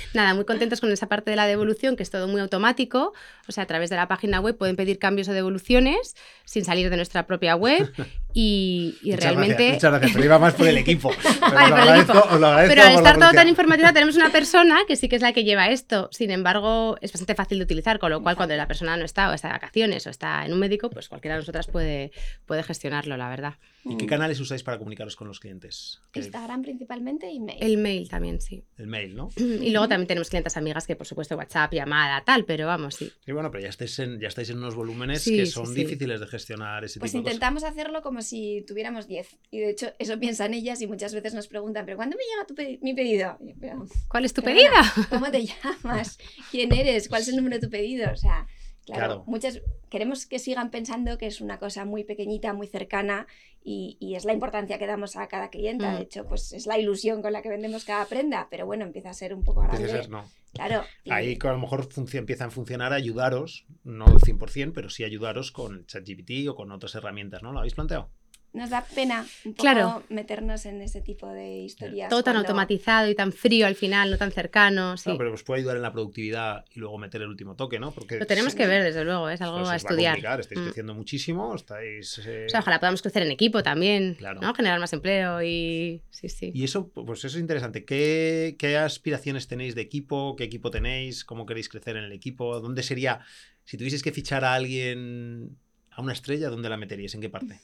Nada, 0.14 0.32
muy 0.32 0.44
contentos 0.44 0.80
con 0.80 0.92
esa 0.92 1.08
parte 1.08 1.30
de 1.30 1.36
la 1.36 1.46
devolución, 1.46 1.96
que 1.96 2.04
es 2.04 2.10
todo 2.10 2.28
muy 2.28 2.40
automático. 2.40 3.12
O 3.48 3.52
sea, 3.52 3.64
a 3.64 3.66
través 3.66 3.90
de 3.90 3.96
la 3.96 4.06
página 4.06 4.40
web 4.40 4.56
pueden 4.56 4.76
pedir 4.76 5.00
cambios 5.00 5.28
o 5.28 5.32
devoluciones 5.32 6.14
sin 6.44 6.64
salir 6.64 6.88
de 6.88 6.96
nuestra 6.96 7.26
propia 7.26 7.56
web. 7.56 7.92
Y, 8.34 8.96
y 9.02 9.10
Muchas 9.10 9.24
realmente. 9.24 9.54
gracias, 9.54 9.72
muchas 9.74 9.90
gracias, 9.92 10.12
pero 10.12 10.24
iba 10.24 10.38
más 10.38 10.54
por 10.54 10.68
el 10.68 10.78
equipo. 10.78 11.10
Pero 11.22 11.40
Vale, 11.54 11.64
os 11.64 11.70
lo 11.70 11.76
agradezco- 11.76 12.18
equipo. 12.18 12.34
os 12.34 12.40
lo 12.40 12.46
agradezco 12.46 12.74
Pero 12.74 12.82
al 12.88 12.94
estar 12.94 13.18
todo 13.18 13.32
tan 13.32 13.48
informativa 13.48 13.92
tenemos 13.94 14.16
una 14.16 14.30
persona 14.30 14.78
que 14.86 14.96
sí 14.96 15.08
que 15.08 15.16
es 15.16 15.22
la 15.22 15.32
que 15.32 15.44
lleva 15.44 15.68
esto. 15.68 16.08
Sin 16.12 16.30
embargo, 16.30 16.96
es 17.00 17.12
bastante 17.12 17.34
fácil 17.34 17.58
de 17.58 17.64
utilizar, 17.64 17.98
con 17.98 18.10
lo 18.10 18.22
cual 18.22 18.36
cuando 18.36 18.56
la 18.56 18.66
persona 18.66 18.96
no 18.96 19.04
está 19.04 19.30
o 19.30 19.34
está 19.34 19.48
de 19.48 19.54
vacaciones 19.54 20.06
o 20.06 20.10
está 20.10 20.44
en 20.46 20.52
un 20.52 20.58
médico, 20.58 20.90
pues 20.90 21.08
cualquiera 21.08 21.34
de 21.36 21.40
nosotras 21.42 21.66
puede, 21.66 22.12
puede 22.46 22.62
gestionarlo, 22.62 23.16
la 23.16 23.28
verdad. 23.28 23.54
¿Y 23.84 23.96
qué 23.96 24.06
canales 24.06 24.38
usáis 24.38 24.62
para 24.62 24.78
comunicaros 24.78 25.16
con 25.16 25.26
los 25.26 25.40
clientes? 25.40 26.00
¿Qué- 26.12 26.20
Instagram 26.20 26.62
principalmente 26.62 27.28
y 27.30 27.40
mail. 27.40 27.58
El 27.60 27.78
mail 27.78 28.08
también, 28.08 28.40
sí. 28.40 28.64
El 28.78 28.86
mail, 28.86 29.14
¿no? 29.16 29.28
Y 29.36 29.70
luego 29.70 29.88
también 29.88 30.06
tenemos 30.06 30.28
clientes 30.30 30.56
amigas 30.56 30.86
que, 30.86 30.94
por 30.96 31.06
supuesto, 31.06 31.36
WhatsApp, 31.36 31.72
llamada, 31.74 32.22
tal, 32.24 32.44
pero 32.44 32.66
vamos, 32.66 32.94
sí. 32.94 33.12
Sí, 33.24 33.32
bueno, 33.32 33.50
pero 33.50 33.64
ya 33.64 33.70
estáis 33.70 33.98
en, 33.98 34.20
ya 34.20 34.28
estáis 34.28 34.50
en 34.50 34.58
unos 34.58 34.74
volúmenes 34.76 35.22
Sí, 35.22 35.36
que 35.36 35.46
sí, 35.46 35.52
son 35.52 35.66
sí. 35.66 35.74
difíciles 35.74 36.20
de 36.20 36.26
gestionar 36.28 36.84
ese 36.84 37.00
Pues 37.00 37.10
tipo 37.10 37.18
de 37.18 37.22
cosas. 37.24 37.34
intentamos 37.34 37.64
hacerlo 37.64 38.02
como 38.02 38.21
si 38.22 38.64
tuviéramos 38.66 39.06
10. 39.06 39.36
Y 39.50 39.60
de 39.60 39.70
hecho, 39.70 39.92
eso 39.98 40.18
piensan 40.18 40.54
ellas 40.54 40.80
y 40.80 40.86
muchas 40.86 41.14
veces 41.14 41.34
nos 41.34 41.48
preguntan, 41.48 41.84
¿pero 41.84 41.96
cuándo 41.96 42.16
me 42.16 42.22
llega 42.24 42.46
tu 42.46 42.54
pedi- 42.54 42.78
mi 42.82 42.94
pedido? 42.94 43.36
Yo, 43.40 43.54
"Pero, 43.60 43.86
¿Cuál 44.08 44.24
es 44.24 44.32
tu 44.32 44.42
pedida? 44.42 44.70
¿Cómo 45.10 45.30
te 45.30 45.44
llamas? 45.46 46.18
¿Quién 46.50 46.72
eres? 46.72 47.08
¿Cuál 47.08 47.22
es 47.22 47.28
el 47.28 47.36
número 47.36 47.56
de 47.56 47.66
tu 47.66 47.70
pedido? 47.70 48.10
O 48.12 48.16
sea, 48.16 48.46
claro, 48.86 49.06
Claro. 49.06 49.24
muchas 49.26 49.60
queremos 49.90 50.26
que 50.26 50.38
sigan 50.38 50.70
pensando 50.70 51.18
que 51.18 51.26
es 51.26 51.40
una 51.40 51.58
cosa 51.58 51.84
muy 51.84 52.04
pequeñita, 52.04 52.52
muy 52.54 52.66
cercana 52.66 53.26
y, 53.62 53.96
y 54.00 54.14
es 54.14 54.24
la 54.24 54.32
importancia 54.32 54.78
que 54.78 54.86
damos 54.86 55.16
a 55.16 55.26
cada 55.28 55.50
clienta. 55.50 55.92
Mm. 55.92 55.96
De 55.96 56.02
hecho, 56.02 56.26
pues 56.26 56.52
es 56.52 56.66
la 56.66 56.78
ilusión 56.78 57.20
con 57.22 57.32
la 57.32 57.42
que 57.42 57.48
vendemos 57.48 57.84
cada 57.84 58.06
prenda, 58.06 58.48
pero 58.50 58.64
bueno, 58.66 58.84
empieza 58.84 59.10
a 59.10 59.14
ser 59.14 59.34
un 59.34 59.44
poco 59.44 59.60
grande. 59.60 59.88
ser, 59.88 60.08
no. 60.10 60.24
Claro. 60.54 60.82
y- 61.04 61.10
Ahí 61.10 61.36
que 61.38 61.48
a 61.48 61.52
lo 61.52 61.58
mejor 61.58 61.88
empiezan 62.12 62.48
a 62.48 62.50
funcionar 62.50 62.92
ayudaros, 62.92 63.66
no 63.84 64.06
al 64.06 64.18
100%, 64.20 64.72
pero 64.74 64.88
sí 64.90 65.04
ayudaros 65.04 65.50
con 65.52 65.86
ChatGPT 65.86 66.48
o 66.48 66.54
con 66.54 66.72
otras 66.72 66.94
herramientas, 66.94 67.42
¿no? 67.42 67.52
¿Lo 67.52 67.58
habéis 67.60 67.74
planteado? 67.74 68.10
Nos 68.54 68.68
da 68.68 68.84
pena 68.84 69.24
un 69.46 69.52
poco 69.54 69.62
Claro. 69.62 70.02
meternos 70.10 70.66
en 70.66 70.82
ese 70.82 71.00
tipo 71.00 71.26
de 71.26 71.60
historias. 71.60 72.10
Todo 72.10 72.22
tan 72.22 72.34
cuando- 72.34 72.48
automatizado 72.48 73.08
y 73.08 73.14
tan 73.14 73.32
frío 73.32 73.66
al 73.66 73.74
final, 73.76 74.10
no 74.10 74.18
tan 74.18 74.30
cercano, 74.30 74.98
sí. 74.98 75.04
Claro, 75.04 75.18
pero 75.18 75.32
os 75.32 75.42
puede 75.42 75.60
ayudar 75.60 75.76
en 75.76 75.82
la 75.82 75.90
productividad 75.92 76.66
y 76.74 76.80
luego 76.80 76.98
meter 76.98 77.22
el 77.22 77.28
último 77.28 77.56
toque, 77.56 77.78
¿no? 77.78 77.92
Porque 77.92 78.18
Lo 78.18 78.26
tenemos 78.26 78.54
que 78.54 78.66
ver, 78.66 78.82
desde 78.82 79.04
luego, 79.04 79.30
es 79.30 79.40
algo 79.40 79.54
pues 79.56 79.62
a 79.62 79.64
os 79.64 79.72
va 79.72 79.76
estudiar. 79.76 80.14
complicar, 80.16 80.40
estáis 80.40 80.60
Mm. 80.60 80.64
creciendo 80.64 80.94
muchísimo, 80.94 81.54
estáis... 81.54 82.18
eh, 82.26 82.44
O 82.46 82.48
sea, 82.50 82.60
ojalá 82.60 82.78
podamos 82.78 83.00
crecer 83.00 83.22
en 83.22 83.30
equipo 83.30 83.62
también, 83.62 84.16
Claro. 84.16 84.40
¿no? 84.42 84.54
Generar 84.54 84.78
más 84.78 84.92
empleo 84.92 85.42
y... 85.42 86.02
Sí, 86.10 86.28
sí. 86.28 86.52
Y 86.54 86.64
eso, 86.64 86.88
pues 86.90 87.20
eso 87.24 87.36
es 87.38 87.40
interesante. 87.40 87.86
¿Qué, 87.86 88.56
¿Qué 88.58 88.76
aspiraciones 88.76 89.48
tenéis 89.48 89.74
de 89.74 89.80
equipo? 89.80 90.36
¿Qué 90.36 90.44
equipo 90.44 90.70
tenéis? 90.70 91.24
¿Cómo 91.24 91.46
queréis 91.46 91.70
crecer 91.70 91.96
en 91.96 92.04
el 92.04 92.12
equipo? 92.12 92.60
¿Dónde 92.60 92.82
sería, 92.82 93.20
si 93.64 93.78
tuvieseis 93.78 94.02
que 94.02 94.12
fichar 94.12 94.44
a 94.44 94.52
alguien, 94.52 95.56
a 95.90 96.02
una 96.02 96.12
estrella, 96.12 96.50
¿dónde 96.50 96.68
la 96.68 96.76
meteríais? 96.76 97.14
¿En 97.14 97.22
qué 97.22 97.30
parte? 97.30 97.58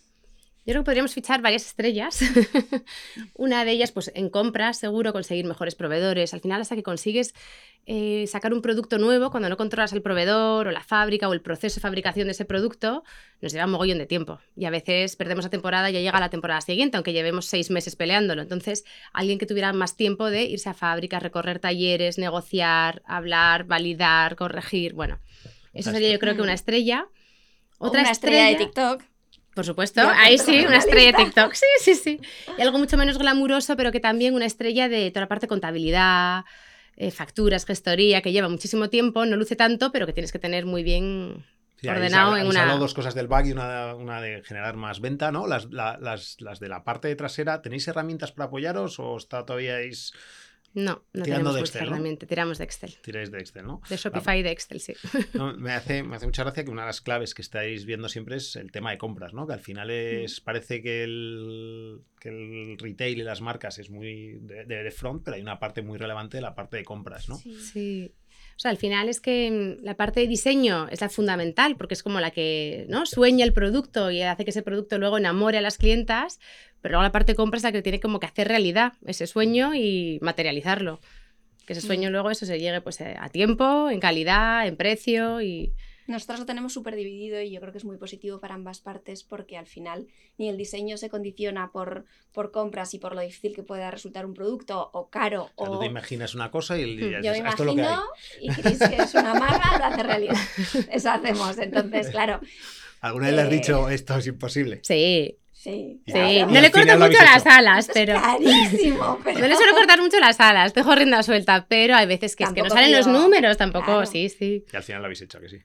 Yo 0.69 0.73
creo 0.73 0.83
que 0.83 0.89
podríamos 0.89 1.15
fichar 1.15 1.41
varias 1.41 1.65
estrellas. 1.65 2.21
Una 3.35 3.65
de 3.65 3.71
ellas, 3.71 3.91
pues 3.91 4.13
en 4.15 4.29
compras, 4.29 4.77
seguro, 4.77 5.15
conseguir 5.15 5.47
mejores 5.47 5.75
proveedores. 5.75 6.35
Al 6.35 6.43
final, 6.43 6.61
hasta 6.61 6.77
que 6.77 6.83
consigues 6.83 7.33
eh, 7.87 8.27
sacar 8.27 8.53
un 8.53 8.61
producto 8.61 8.99
nuevo, 8.99 9.31
cuando 9.31 9.49
no 9.49 9.57
controlas 9.57 9.95
el 9.95 10.03
proveedor 10.03 10.69
o 10.69 10.71
la 10.71 10.83
fábrica 10.83 11.27
o 11.27 11.33
el 11.33 11.41
proceso 11.41 11.77
de 11.77 11.81
fabricación 11.81 12.27
de 12.27 12.33
ese 12.33 12.45
producto, 12.45 13.03
nos 13.41 13.51
lleva 13.51 13.65
un 13.65 13.71
mogollón 13.71 13.97
de 13.97 14.05
tiempo. 14.05 14.41
Y 14.57 14.67
a 14.67 14.71
veces 14.71 15.17
perdemos 15.17 15.47
la 15.47 15.51
temporada 15.51 15.89
y 15.89 15.95
ya 15.95 16.01
llega 16.01 16.21
la 16.21 16.29
temporada 16.29 16.61
siguiente, 16.61 16.99
aunque 16.99 17.15
llevemos 17.15 17.47
seis 17.47 17.71
meses 17.71 17.97
peleándolo. 17.97 18.43
Entonces, 18.43 18.85
alguien 19.15 19.39
que 19.39 19.47
tuviera 19.47 19.73
más 19.73 19.97
tiempo 19.97 20.29
de 20.29 20.43
irse 20.43 20.69
a 20.69 20.75
fábricas, 20.75 21.23
recorrer 21.23 21.61
talleres, 21.61 22.19
negociar, 22.19 23.01
hablar, 23.07 23.65
validar, 23.65 24.37
corregir. 24.37 24.93
Bueno, 24.93 25.19
eso 25.73 25.93
sería 25.93 26.13
yo 26.13 26.19
creo 26.19 26.37
que 26.37 26.43
una 26.43 26.53
estrella. 26.53 27.07
Otra 27.79 28.03
una 28.03 28.11
estrella, 28.11 28.49
de 28.49 28.57
TikTok. 28.57 29.08
Por 29.59 29.66
supuesto, 29.66 30.01
ahí 30.16 30.38
sí, 30.38 30.64
una 30.66 30.79
estrella 30.79 31.11
de. 31.18 31.25
TikTok, 31.25 31.53
sí, 31.53 31.66
sí, 31.81 31.94
sí. 31.97 32.21
Y 32.57 32.62
algo 32.62 32.79
mucho 32.79 32.97
menos 32.97 33.18
glamuroso, 33.18 33.77
pero 33.77 33.90
que 33.90 34.01
también 34.01 34.35
una 34.35 34.47
estrella 34.47 34.88
de 34.88 35.11
toda 35.11 35.23
la 35.23 35.29
parte 35.29 35.47
de 35.47 35.49
contabilidad, 35.49 36.44
eh, 36.97 37.11
facturas, 37.11 37.66
gestoría, 37.66 38.23
que 38.23 38.31
lleva 38.33 38.49
muchísimo 38.49 38.88
tiempo, 38.88 39.27
no 39.27 39.37
luce 39.37 39.57
tanto, 39.57 39.90
pero 39.90 40.07
que 40.07 40.12
tienes 40.12 40.31
que 40.31 40.38
tener 40.38 40.64
muy 40.64 40.83
bien 40.85 41.44
Sí, 41.81 41.88
ordenado 41.88 42.33
hab- 42.33 42.35
en 42.37 42.40
habéis 42.47 42.55
una... 42.55 42.77
dos 42.77 42.94
cosas 42.94 43.14
del 43.14 43.29
back 43.29 43.47
y 43.47 43.53
una, 43.53 43.94
una 43.94 44.21
de 44.21 44.42
generar 44.44 44.77
más 44.77 45.01
venta, 45.01 45.31
¿no? 45.33 45.47
Las, 45.47 45.71
la- 45.73 45.99
las, 46.01 46.40
las 46.40 46.61
de 46.61 46.68
la 46.68 46.85
parte 46.85 47.14
trasera, 47.16 47.62
¿tenéis 47.62 47.87
herramientas 47.88 48.33
para 48.33 48.47
apoyaros 48.47 48.99
o 49.01 49.16
está 49.16 49.44
todavía 49.44 49.81
No, 50.85 51.03
no 51.12 51.25
Tirando 51.25 51.51
tenemos 51.51 51.55
de 51.55 51.61
Excel, 51.61 52.19
tiramos 52.29 52.59
de 52.59 52.64
Excel. 52.64 52.95
tiráis 53.03 53.31
de 53.31 53.38
Excel, 53.38 53.67
¿no? 53.67 53.81
De 53.88 53.97
Shopify 53.97 54.38
y 54.38 54.43
de 54.43 54.51
Excel, 54.51 54.81
sí. 54.81 54.95
No, 55.35 55.57
me, 55.57 55.73
hace, 55.73 56.03
me 56.03 56.17
hace 56.17 56.27
mucha 56.27 56.43
gracia 56.45 56.64
que 56.64 56.71
una 56.71 56.83
de 56.83 56.87
las 56.88 57.01
claves 57.01 57.35
que 57.35 57.43
estáis 57.43 57.85
viendo 57.85 58.09
siempre 58.09 58.37
es 58.37 58.55
el 58.57 58.71
tema 58.71 58.91
de 58.91 58.99
compras, 58.99 59.33
¿no? 59.35 59.47
Que 59.47 59.55
al 59.55 59.61
final 59.61 59.88
Mm. 59.88 60.25
es, 60.25 60.41
parece 60.41 60.83
que 60.83 61.05
el, 61.05 62.01
que 62.21 62.29
el 62.29 62.77
retail 62.79 63.19
y 63.19 63.23
las 63.23 63.41
marcas 63.41 63.79
es 63.79 63.91
muy 63.91 64.38
de, 64.41 64.64
de- 64.67 64.83
de 64.85 64.91
front, 64.91 65.23
pero 65.25 65.35
hay 65.37 65.43
una 65.43 65.59
parte 65.59 65.83
muy 65.83 65.99
relevante 65.99 66.37
de 66.37 66.43
la 66.43 66.55
parte 66.55 66.77
de 66.77 66.85
compras, 66.85 67.29
¿no? 67.29 67.37
Sí. 67.37 68.12
O 68.59 68.61
sea, 68.61 68.73
al 68.73 68.77
final 68.77 69.09
es 69.09 69.21
que 69.21 69.49
mm, 69.53 69.85
la 69.85 69.94
parte 69.94 70.18
de 70.18 70.27
diseño 70.27 70.88
es 70.88 71.01
la 71.01 71.09
fundamental, 71.09 71.77
porque 71.77 71.94
es 71.94 72.03
como 72.03 72.18
la 72.18 72.33
que 72.33 72.87
¿no? 72.88 73.07
sueña 73.07 73.44
el 73.44 73.53
producto 73.53 74.11
y 74.11 74.21
hace 74.23 74.44
que 74.44 74.51
ese 74.51 74.62
producto 74.62 74.99
luego 74.99 75.16
enamore 75.16 75.59
a 75.59 75.61
las 75.61 75.79
clientas, 75.79 76.40
pero 76.81 76.94
luego 76.94 77.05
la 77.05 77.12
parte 77.12 77.33
de 77.33 77.37
compra 77.37 77.59
es 77.59 77.62
la 77.62 77.71
que 77.71 77.83
tiene 77.83 78.01
como 78.01 78.18
que 78.18 78.27
hacer 78.27 78.49
realidad 78.49 78.94
ese 79.07 79.29
sueño 79.29 79.77
y 79.77 80.18
materializarlo. 80.23 80.99
Que 81.66 81.75
ese 81.75 81.83
sueño 81.83 82.11
luego 82.11 82.33
eso 82.33 82.47
se 82.47 82.59
llegue 82.59 82.81
pues 82.81 83.01
eh, 83.01 83.14
a 83.21 83.29
tiempo, 83.29 83.90
en 83.90 84.01
calidad, 84.01 84.66
en 84.66 84.77
precio 84.77 85.40
y... 85.40 85.73
Nosotros 86.09 86.40
lo 86.40 86.47
tenemos 86.47 86.73
súper 86.73 86.97
dividido 86.97 87.40
y 87.40 87.51
yo 87.51 87.61
creo 87.61 87.71
que 87.71 87.79
es 87.79 87.85
muy 87.85 87.99
positivo 87.99 88.40
para 88.40 88.55
ambas 88.55 88.81
partes 88.81 89.23
porque 89.23 89.57
al 89.57 89.66
final 89.66 90.09
ni 90.38 90.49
el 90.49 90.57
diseño 90.57 90.97
se 90.97 91.11
condiciona 91.11 91.71
por, 91.71 92.07
por 92.33 92.51
compras 92.51 92.94
y 92.94 92.99
por 92.99 93.14
lo 93.14 93.21
difícil 93.21 93.55
que 93.55 93.62
pueda 93.62 93.90
resultar 93.90 94.25
un 94.25 94.33
producto 94.35 94.88
o 94.94 95.11
caro 95.11 95.51
O 95.55 95.66
tú 95.71 95.79
te 95.81 95.87
imaginas 95.87 96.35
una 96.35 96.51
cosa 96.51 96.77
y, 96.79 96.97
Hmm. 96.97 97.11
ya 97.11 97.21
Yo 97.21 97.33
me 97.42 97.49
es 97.51 97.59
lo 97.61 97.75
que 97.75 97.83
hay. 97.83 97.87
imagino 97.87 98.03
y 98.40 98.49
Cris, 98.51 98.79
que 98.79 98.97
es 99.03 99.14
una 99.14 99.35
maga, 99.35 99.79
lo 99.79 99.85
hace 99.85 100.03
realidad. 100.03 100.35
Eso 100.90 101.11
hacemos. 101.11 101.59
Entonces, 101.59 102.09
claro, 102.09 102.40
¿Alguna 103.01 103.27
vez 103.27 103.37
le 103.37 103.42
has 103.42 103.49
Eh, 103.49 103.55
dicho 103.55 103.88
esto 103.90 104.16
es 104.16 104.27
imposible? 104.27 104.81
Sí, 104.83 105.37
sí. 105.53 106.01
No 106.07 106.61
le 106.61 106.71
corto 106.71 106.99
mucho 106.99 107.18
las 107.23 107.44
alas, 107.47 107.88
Es 107.88 107.94
pero... 107.94 108.14
carísimo, 108.21 109.18
pero... 109.25 109.40
No 109.40 109.47
le 109.47 109.55
suelo 109.57 109.73
cortar 109.75 110.01
mucho 110.01 110.18
las 110.21 110.40
alas, 110.40 110.73
dejo 110.73 110.94
rienda 110.94 111.23
suelta, 111.23 111.66
pero 111.68 111.94
hay 111.97 112.07
veces 112.07 112.35
que 112.35 112.44
es 112.44 112.53
que 112.53 112.62
no 112.62 112.71
salen 112.71 112.92
los 112.92 113.07
números 113.07 113.57
tampoco, 113.59 113.85
Claro. 113.87 114.07
sí, 114.07 114.29
sí. 114.31 114.64
Y 114.73 114.77
al 114.77 114.83
final 114.83 115.03
lo 115.03 115.07
habéis 115.07 115.21
hecho, 115.23 115.38
¿a 115.38 115.40
que 115.42 115.49
sí. 115.49 115.59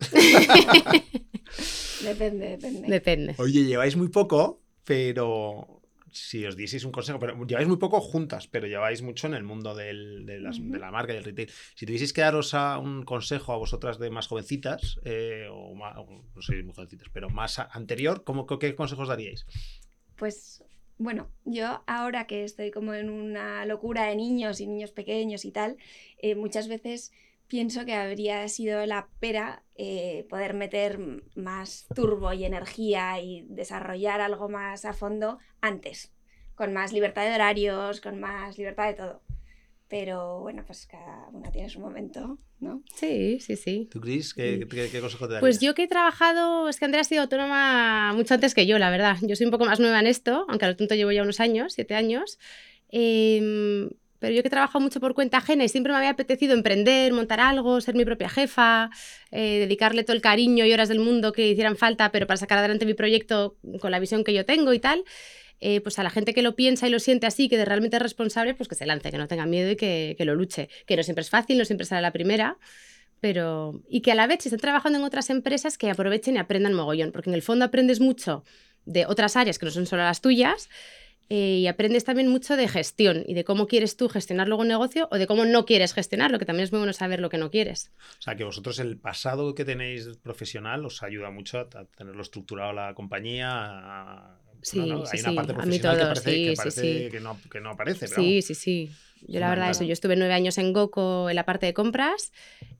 Depende, 2.02 2.48
depende. 2.56 2.88
Depende. 2.88 3.34
Oye, 3.38 3.64
lleváis 3.64 3.96
muy 3.96 4.08
poco, 4.08 4.60
pero 4.84 5.82
si 6.12 6.44
os 6.46 6.56
dieseis 6.56 6.84
un 6.84 6.92
consejo, 6.92 7.18
pero 7.18 7.44
lleváis 7.46 7.68
muy 7.68 7.76
poco 7.76 8.00
juntas, 8.00 8.46
pero 8.48 8.66
lleváis 8.66 9.02
mucho 9.02 9.26
en 9.26 9.34
el 9.34 9.44
mundo 9.44 9.74
del- 9.74 10.24
de, 10.26 10.40
las- 10.40 10.58
Ujú. 10.58 10.70
de 10.72 10.78
la 10.78 10.90
marca 10.90 11.12
y 11.12 11.16
del 11.16 11.24
retail. 11.24 11.50
Si 11.74 11.86
tuvieseis 11.86 12.12
que 12.12 12.22
daros 12.22 12.54
a 12.54 12.78
un 12.78 13.04
consejo 13.04 13.52
a 13.52 13.56
vosotras 13.56 13.98
de 13.98 14.10
más 14.10 14.26
jovencitas, 14.26 14.98
eh, 15.04 15.46
o 15.50 15.74
más, 15.74 15.96
o 15.98 16.06
no 16.34 16.42
sé, 16.42 16.62
muy 16.62 16.74
jovencitas, 16.74 17.08
pero 17.12 17.28
más 17.30 17.58
a- 17.58 17.68
anterior, 17.72 18.24
¿cómo, 18.24 18.46
¿qué 18.46 18.74
consejos 18.74 19.08
daríais? 19.08 19.46
Pues 20.16 20.64
bueno, 20.98 21.30
yo 21.44 21.82
ahora 21.86 22.26
que 22.26 22.44
estoy 22.44 22.70
como 22.70 22.94
en 22.94 23.10
una 23.10 23.66
locura 23.66 24.04
de 24.06 24.16
niños 24.16 24.60
y 24.60 24.66
niños 24.66 24.92
pequeños 24.92 25.44
y 25.44 25.52
tal, 25.52 25.76
eh, 26.18 26.34
muchas 26.34 26.68
veces 26.68 27.12
pienso 27.48 27.84
que 27.84 27.94
habría 27.94 28.46
sido 28.48 28.84
la 28.86 29.08
pera 29.20 29.62
eh, 29.76 30.26
poder 30.28 30.54
meter 30.54 30.98
más 31.34 31.86
turbo 31.94 32.32
y 32.32 32.44
energía 32.44 33.20
y 33.20 33.44
desarrollar 33.48 34.20
algo 34.20 34.48
más 34.48 34.84
a 34.84 34.92
fondo 34.92 35.38
antes, 35.60 36.12
con 36.54 36.72
más 36.72 36.92
libertad 36.92 37.24
de 37.28 37.34
horarios, 37.34 38.00
con 38.00 38.18
más 38.20 38.58
libertad 38.58 38.86
de 38.88 38.94
todo. 38.94 39.22
Pero 39.88 40.40
bueno, 40.40 40.64
pues 40.66 40.86
cada 40.86 41.28
una 41.28 41.52
tiene 41.52 41.68
su 41.68 41.78
momento, 41.78 42.38
¿no? 42.58 42.82
Sí, 42.96 43.38
sí, 43.38 43.54
sí. 43.54 43.88
¿Tú, 43.88 44.00
Cris, 44.00 44.34
qué, 44.34 44.58
Sí. 44.62 44.68
qué- 44.68 44.88
qué 44.90 45.00
consejo 45.00 45.28
te 45.28 45.34
darías? 45.34 45.40
Pues 45.40 45.60
yo 45.60 45.74
que 45.74 45.84
he 45.84 45.88
trabajado, 45.88 46.68
es 46.68 46.80
que 46.80 46.86
Andrea 46.86 47.02
ha 47.02 47.04
sido 47.04 47.22
autónoma 47.22 48.12
mucho 48.14 48.34
antes 48.34 48.52
que 48.54 48.66
yo, 48.66 48.78
la 48.80 48.90
verdad. 48.90 49.16
Yo 49.22 49.36
soy 49.36 49.44
un 49.46 49.52
poco 49.52 49.64
más 49.64 49.78
nueva 49.78 50.00
en 50.00 50.08
esto, 50.08 50.44
aunque 50.48 50.64
a 50.64 50.68
lo 50.68 50.76
tonto 50.76 50.96
llevo 50.96 51.12
ya 51.12 51.22
unos 51.22 51.38
años, 51.38 51.74
siete 51.74 51.94
años. 51.94 52.38
Em, 52.88 53.90
pero 54.26 54.34
yo 54.34 54.42
que 54.42 54.48
he 54.48 54.50
trabajado 54.50 54.80
mucho 54.80 54.98
por 54.98 55.14
cuenta 55.14 55.38
ajena 55.38 55.62
y 55.62 55.68
siempre 55.68 55.92
me 55.92 55.98
había 55.98 56.10
apetecido 56.10 56.52
emprender, 56.52 57.12
montar 57.12 57.38
algo, 57.38 57.80
ser 57.80 57.94
mi 57.94 58.04
propia 58.04 58.28
jefa, 58.28 58.90
eh, 59.30 59.60
dedicarle 59.60 60.02
todo 60.02 60.16
el 60.16 60.20
cariño 60.20 60.64
y 60.64 60.72
horas 60.72 60.88
del 60.88 60.98
mundo 60.98 61.30
que 61.32 61.46
hicieran 61.46 61.76
falta, 61.76 62.10
pero 62.10 62.26
para 62.26 62.36
sacar 62.36 62.58
adelante 62.58 62.86
mi 62.86 62.94
proyecto 62.94 63.56
con 63.80 63.92
la 63.92 64.00
visión 64.00 64.24
que 64.24 64.34
yo 64.34 64.44
tengo 64.44 64.72
y 64.72 64.80
tal. 64.80 65.04
eh, 65.60 65.80
pues 65.80 66.00
a 66.00 66.02
la 66.02 66.10
gente 66.10 66.34
que 66.34 66.42
lo 66.42 66.56
piensa 66.56 66.88
y 66.88 66.90
lo 66.90 66.98
siente 66.98 67.28
así, 67.28 67.48
que 67.48 67.56
de 67.56 67.64
realmente 67.64 67.96
es 67.98 68.02
responsable, 68.02 68.54
pues 68.54 68.68
que 68.68 68.74
se 68.74 68.84
lance, 68.84 69.12
que 69.12 69.16
no 69.18 69.28
tenga 69.28 69.46
miedo 69.46 69.70
y 69.70 69.76
que, 69.76 70.16
que 70.18 70.24
lo 70.24 70.34
luche. 70.34 70.68
Que 70.86 70.96
no 70.96 71.04
siempre 71.04 71.22
es 71.22 71.30
fácil, 71.30 71.56
no 71.56 71.64
siempre 71.64 71.86
sale 71.86 72.02
la 72.02 72.10
primera, 72.12 72.58
pero 73.20 73.80
y 73.88 74.00
que 74.00 74.10
a 74.10 74.16
la 74.16 74.26
vez 74.26 74.40
si 74.42 74.48
están 74.48 74.60
trabajando 74.60 74.98
en 74.98 75.04
otras 75.04 75.30
empresas 75.30 75.78
que 75.78 75.88
aprovechen 75.88 76.34
y 76.34 76.38
aprendan 76.38 76.74
mogollón, 76.74 77.12
porque 77.12 77.30
en 77.30 77.34
el 77.34 77.42
fondo 77.42 77.64
aprendes 77.64 78.00
mucho 78.00 78.42
de 78.86 79.06
otras 79.06 79.36
áreas 79.36 79.58
que 79.60 79.66
no 79.66 79.72
son 79.72 79.86
solo 79.86 80.02
las 80.02 80.20
tuyas 80.20 80.68
eh, 81.28 81.58
y 81.60 81.66
aprendes 81.66 82.04
también 82.04 82.28
mucho 82.28 82.56
de 82.56 82.68
gestión 82.68 83.24
y 83.26 83.34
de 83.34 83.44
cómo 83.44 83.66
quieres 83.66 83.96
tú 83.96 84.08
gestionar 84.08 84.48
luego 84.48 84.62
un 84.62 84.68
negocio 84.68 85.08
o 85.10 85.18
de 85.18 85.26
cómo 85.26 85.44
no 85.44 85.64
quieres 85.64 85.92
gestionarlo, 85.94 86.38
que 86.38 86.44
también 86.44 86.64
es 86.64 86.72
muy 86.72 86.78
bueno 86.78 86.92
saber 86.92 87.20
lo 87.20 87.28
que 87.28 87.38
no 87.38 87.50
quieres. 87.50 87.90
O 88.18 88.22
sea, 88.22 88.36
que 88.36 88.44
vosotros 88.44 88.78
el 88.78 88.96
pasado 88.98 89.54
que 89.54 89.64
tenéis 89.64 90.08
profesional 90.22 90.84
os 90.84 91.02
ayuda 91.02 91.30
mucho 91.30 91.58
a, 91.58 91.68
tenerlo 91.96 92.22
estructurado 92.22 92.72
la 92.72 92.94
compañía. 92.94 93.48
a- 93.50 94.40
Sí, 94.62 94.80
¿no? 94.80 95.04
sí, 95.06 95.18
Hay 95.18 95.20
una 95.20 95.30
sí, 95.30 95.36
parte 95.36 95.52
a 95.52 95.66
mí 95.66 95.78
profesional 95.78 95.96
que 95.96 96.02
todo, 96.02 96.08
parece, 96.08 96.30
sí, 96.32 96.44
que, 96.44 96.52
parece 96.56 97.04
sí. 97.04 97.10
Que, 97.10 97.20
no, 97.20 97.40
que 97.50 97.60
no 97.60 97.70
aparece. 97.70 98.08
Pero 98.08 98.22
Sí, 98.22 98.32
vamos. 98.32 98.44
sí, 98.46 98.54
sí. 98.54 98.90
Yo 99.28 99.40
la 99.40 99.48
verdad 99.50 99.70
eso, 99.70 99.84
yo 99.84 99.92
estuve 99.92 100.16
nueve 100.16 100.34
años 100.34 100.58
en 100.58 100.72
Goco 100.72 101.28
en 101.30 101.36
la 101.36 101.44
parte 101.44 101.66
de 101.66 101.74
compras. 101.74 102.32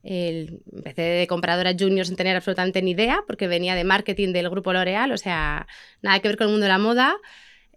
El- 0.03 0.59
empecé 0.71 1.01
de 1.01 1.27
compradora 1.27 1.73
junior 1.77 2.05
sin 2.05 2.15
tener 2.15 2.35
absolutamente 2.35 2.81
ni 2.81 2.91
idea, 2.91 3.21
porque 3.27 3.47
venía 3.47 3.75
de 3.75 3.83
marketing 3.83 4.33
del 4.33 4.49
grupo 4.49 4.71
L'Oreal, 4.73 5.11
o 5.11 5.17
sea, 5.17 5.67
nada 6.01 6.19
que 6.19 6.27
ver 6.27 6.37
con 6.37 6.45
el 6.47 6.51
mundo 6.51 6.63
de 6.65 6.69
la 6.71 6.77
moda. 6.77 7.15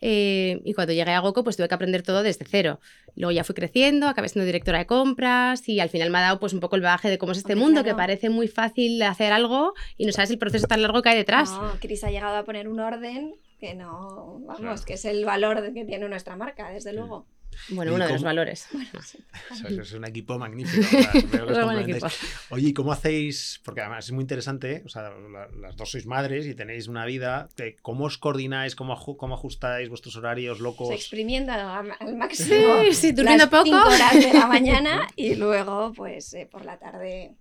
Eh, 0.00 0.60
y 0.64 0.72
cuando 0.74 0.92
llegué 0.92 1.12
a 1.12 1.20
Goco, 1.20 1.44
pues 1.44 1.56
tuve 1.56 1.68
que 1.68 1.74
aprender 1.74 2.02
todo 2.02 2.22
desde 2.22 2.44
cero. 2.48 2.80
Luego 3.16 3.32
ya 3.32 3.44
fui 3.44 3.54
creciendo, 3.54 4.08
acabé 4.08 4.28
siendo 4.28 4.46
directora 4.46 4.78
de 4.78 4.86
compras 4.86 5.68
y 5.68 5.80
al 5.80 5.90
final 5.90 6.10
me 6.10 6.18
ha 6.18 6.22
dado 6.22 6.40
pues 6.40 6.52
un 6.52 6.60
poco 6.60 6.76
el 6.76 6.82
bagaje 6.82 7.10
de 7.10 7.18
cómo 7.18 7.32
es 7.32 7.38
este 7.38 7.52
Hombre, 7.52 7.64
mundo, 7.66 7.82
claro. 7.82 7.96
que 7.96 8.00
parece 8.00 8.30
muy 8.30 8.48
fácil 8.48 9.02
hacer 9.02 9.32
algo 9.32 9.74
y 9.98 10.06
no 10.06 10.12
sabes 10.12 10.30
el 10.30 10.38
proceso 10.38 10.66
tan 10.66 10.80
largo 10.82 11.02
que 11.02 11.10
hay 11.10 11.16
detrás. 11.18 11.50
No, 11.52 11.72
Cris 11.80 12.02
ha 12.04 12.10
llegado 12.10 12.36
a 12.36 12.44
poner 12.44 12.68
un 12.68 12.80
orden 12.80 13.34
que 13.58 13.74
no, 13.74 14.40
vamos, 14.46 14.58
Claro. 14.60 14.80
que 14.86 14.94
es 14.94 15.04
el 15.04 15.24
valor 15.26 15.60
de- 15.60 15.74
que 15.74 15.84
tiene 15.84 16.08
nuestra 16.08 16.34
marca, 16.36 16.70
desde 16.70 16.92
luego. 16.94 17.26
Bueno, 17.70 17.92
¿Y 17.92 17.94
uno 17.94 18.04
de 18.04 18.12
los 18.12 18.20
cómo- 18.20 18.26
valores. 18.28 18.66
O 19.50 19.54
sea, 19.54 19.68
es 19.82 19.92
un 19.92 20.04
equipo 20.04 20.38
magnífico. 20.38 20.86
o 21.46 21.54
sea, 21.54 21.84
que 21.84 21.90
equipo. 21.92 22.06
Oye, 22.50 22.68
¿y 22.68 22.72
cómo 22.72 22.92
hacéis? 22.92 23.60
Porque 23.64 23.80
además 23.80 24.06
es 24.06 24.12
muy 24.12 24.22
interesante, 24.22 24.72
¿eh? 24.76 24.82
o 24.86 24.88
sea, 24.88 25.10
la- 25.10 25.48
las 25.60 25.76
dos 25.76 25.90
sois 25.90 26.06
madres 26.06 26.46
y 26.46 26.54
tenéis 26.54 26.88
una 26.88 27.04
vida. 27.04 27.48
de 27.56 27.76
¿Cómo 27.82 28.04
os 28.04 28.18
coordináis? 28.18 28.74
¿Cómo, 28.74 28.96
cómo 29.16 29.34
ajustáis 29.34 29.88
vuestros 29.88 30.16
horarios 30.16 30.60
locos? 30.60 30.88
Se 30.88 30.94
exprimiendo 30.94 31.52
al, 31.52 32.16
máximo. 32.16 32.82
Sí, 32.84 32.94
sí, 32.94 33.12
durmiendo 33.12 33.44
las 33.44 33.50
poco. 33.50 33.64
cinco 33.64 33.88
horas 33.88 34.14
de 34.14 34.32
la 34.32 34.46
mañana 34.46 35.08
y 35.16 35.34
luego, 35.34 35.92
pues, 35.94 36.32
eh, 36.34 36.48
por 36.50 36.64
la 36.64 36.78
tarde. 36.78 37.32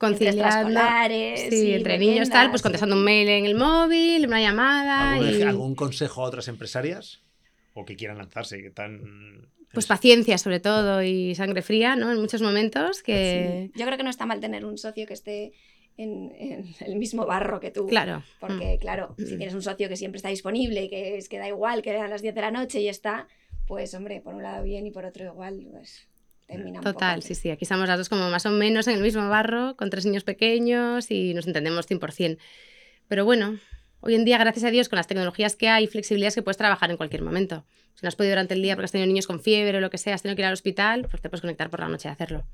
extraescolares 0.00 1.48
Sí, 1.50 1.68
y 1.68 1.72
entre 1.74 1.98
niños 1.98 2.28
tal, 2.30 2.50
pues 2.50 2.62
contestando 2.62 2.96
un 2.96 3.04
mail 3.04 3.28
en 3.28 3.44
el 3.46 3.54
móvil, 3.54 4.26
una 4.26 4.40
llamada. 4.40 5.12
¿Algún, 5.12 5.38
y... 5.38 5.42
algún 5.42 5.74
consejo 5.74 6.22
a 6.24 6.26
otras 6.28 6.48
empresarias? 6.48 7.20
O 7.80 7.84
que 7.84 7.96
quieran 7.96 8.18
lanzarse, 8.18 8.60
que 8.62 8.70
tan. 8.70 9.48
Pues 9.72 9.84
es- 9.84 9.88
paciencia 9.88 10.38
sobre 10.38 10.60
todo 10.60 11.02
y 11.02 11.34
sangre 11.34 11.62
fría, 11.62 11.94
¿no? 11.96 12.10
En 12.10 12.18
muchos 12.20 12.40
momentos 12.42 13.02
que... 13.02 13.68
Sí. 13.72 13.78
Yo 13.78 13.84
creo 13.86 13.96
que 13.98 14.02
no 14.04 14.10
está 14.10 14.24
mal 14.26 14.40
tener 14.40 14.64
un 14.64 14.78
socio 14.78 15.06
que 15.06 15.12
esté 15.12 15.52
en, 15.98 16.32
en 16.38 16.64
el 16.80 16.96
mismo 16.96 17.26
barro 17.26 17.60
que 17.60 17.70
tú. 17.70 17.86
Claro. 17.86 18.22
Porque, 18.40 18.78
claro, 18.80 19.14
si 19.18 19.34
Mm. 19.34 19.38
tienes 19.38 19.54
un 19.54 19.62
socio 19.62 19.88
que 19.88 19.96
siempre 19.96 20.16
está 20.16 20.30
disponible 20.30 20.84
y 20.84 20.88
que 20.88 21.18
es 21.18 21.28
que 21.28 21.38
da 21.38 21.46
igual 21.48 21.82
que 21.82 21.90
a 21.96 22.08
las 22.08 22.22
10 22.22 22.34
de 22.34 22.40
la 22.40 22.50
noche 22.50 22.80
y 22.80 22.88
está, 22.88 23.28
pues, 23.66 23.92
hombre, 23.94 24.20
por 24.22 24.34
un 24.34 24.42
lado 24.42 24.64
bien 24.64 24.86
y 24.86 24.90
por 24.90 25.04
otro 25.04 25.24
igual, 25.26 25.66
pues, 25.70 26.08
termina 26.46 26.78
un 26.78 26.84
poco 26.84 26.94
Total, 26.94 27.22
sí, 27.22 27.34
sí. 27.34 27.50
Aquí 27.50 27.64
estamos 27.64 27.86
las 27.88 27.98
dos 27.98 28.08
como 28.08 28.30
más 28.30 28.46
o 28.46 28.50
menos 28.50 28.88
en 28.88 28.94
el 28.96 29.02
mismo 29.02 29.28
barro, 29.28 29.76
con 29.76 29.90
tres 29.90 30.06
niños 30.06 30.24
pequeños 30.24 31.10
y 31.10 31.34
nos 31.34 31.46
entendemos 31.46 31.86
100%. 31.86 32.38
Pero 33.06 33.24
bueno, 33.26 33.58
hoy 34.00 34.14
en 34.14 34.24
día, 34.24 34.38
gracias 34.38 34.64
a 34.64 34.70
Dios, 34.70 34.88
con 34.88 34.96
las 34.96 35.06
tecnologías 35.06 35.56
que 35.56 35.68
hay 35.68 35.86
flexibilidades 35.86 36.34
que 36.34 36.42
puedes 36.42 36.56
trabajar 36.56 36.90
en 36.90 36.96
cualquier 36.96 37.22
momento. 37.22 37.64
Si 37.94 38.04
no 38.04 38.08
has 38.08 38.16
podido 38.16 38.32
durante 38.32 38.54
el 38.54 38.62
día 38.62 38.74
porque 38.74 38.84
has 38.86 38.92
tenido 38.92 39.06
niños 39.06 39.26
con 39.26 39.40
fiebre 39.40 39.78
o 39.78 39.80
lo 39.80 39.90
que 39.90 39.98
sea, 39.98 40.14
has 40.14 40.22
tenido 40.22 40.36
que 40.36 40.42
ir 40.42 40.46
al 40.46 40.52
hospital, 40.52 41.06
pues 41.10 41.20
te 41.20 41.28
puedes 41.28 41.40
conectar 41.40 41.70
por 41.70 41.80
la 41.80 41.88
noche 41.88 42.08
a 42.08 42.12
hacerlo. 42.12 42.44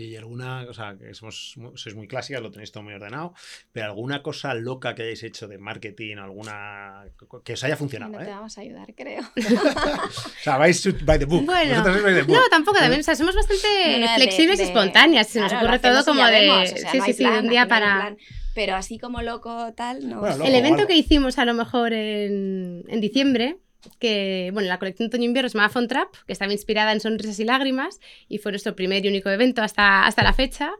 Y 0.00 0.16
alguna, 0.16 0.62
o 0.68 0.72
sea, 0.72 0.96
que 0.98 1.12
somos, 1.14 1.54
mu- 1.56 1.76
sois 1.76 1.94
muy 1.94 2.08
clásicas, 2.08 2.40
lo 2.42 2.50
tenéis 2.50 2.72
todo 2.72 2.82
muy 2.82 2.94
ordenado, 2.94 3.34
pero 3.72 3.86
alguna 3.86 4.22
cosa 4.22 4.54
loca 4.54 4.94
que 4.94 5.02
hayáis 5.02 5.22
hecho 5.22 5.46
de 5.48 5.58
marketing, 5.58 6.16
alguna 6.16 7.04
que 7.44 7.52
os 7.52 7.64
haya 7.64 7.76
funcionado, 7.76 8.12
No 8.12 8.18
te 8.18 8.24
¿eh? 8.24 8.30
vamos 8.30 8.56
a 8.56 8.60
ayudar, 8.62 8.94
creo. 8.94 9.22
O 10.40 10.42
sea, 10.42 10.56
vais 10.56 11.04
by 11.04 11.18
the 11.18 11.24
book. 11.26 11.44
Bueno, 11.44 11.82
by 11.84 12.14
the 12.14 12.22
book. 12.22 12.36
No, 12.36 12.48
tampoco, 12.50 12.78
también, 12.78 13.00
o 13.00 13.04
sea, 13.04 13.14
somos 13.14 13.34
bastante 13.34 13.66
No, 13.98 14.06
no, 14.06 14.12
de- 14.12 14.14
flexibles 14.16 14.58
de- 14.58 14.64
y 14.64 14.66
espontáneas. 14.68 15.26
Se 15.28 15.40
nos 15.40 15.52
ocurre 15.52 15.78
todo 15.78 16.04
como 16.04 16.24
de. 16.24 16.30
vemos, 16.32 16.72
o 16.72 16.76
sea, 16.76 16.90
sí, 16.92 16.98
no 16.98 17.04
sí, 17.04 17.12
plan, 17.14 17.32
de 17.34 17.40
un 17.40 17.48
día 17.48 17.68
para. 17.68 17.96
plan. 18.00 18.18
Pero 18.54 18.74
así 18.74 18.98
como 18.98 19.22
loco 19.22 19.72
tal, 19.76 20.08
no. 20.08 20.20
Bueno, 20.20 20.36
loco. 20.38 20.48
El 20.48 20.54
evento 20.54 20.78
algo. 20.78 20.88
que 20.88 20.96
hicimos 20.96 21.38
a 21.38 21.44
lo 21.44 21.54
mejor 21.54 21.92
en, 21.92 22.84
en 22.88 23.00
diciembre, 23.00 23.58
que 23.98 24.50
bueno, 24.52 24.68
la 24.68 24.78
colección 24.78 25.08
otoño-invierno 25.08 25.48
se 25.48 25.58
llama 25.58 25.86
Trap, 25.88 26.14
que 26.26 26.32
estaba 26.32 26.52
inspirada 26.52 26.92
en 26.92 27.00
sonrisas 27.00 27.38
y 27.40 27.44
lágrimas, 27.44 28.00
y 28.28 28.38
fue 28.38 28.52
nuestro 28.52 28.74
primer 28.74 29.04
y 29.04 29.08
único 29.08 29.30
evento 29.30 29.62
hasta, 29.62 30.06
hasta 30.06 30.22
la 30.22 30.32
fecha. 30.32 30.72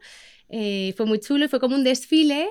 Eh, 0.49 0.95
fue 0.97 1.07
muy 1.07 1.21
chulo 1.21 1.49
fue 1.49 1.61
como 1.61 1.77
un 1.77 1.85
desfile 1.85 2.49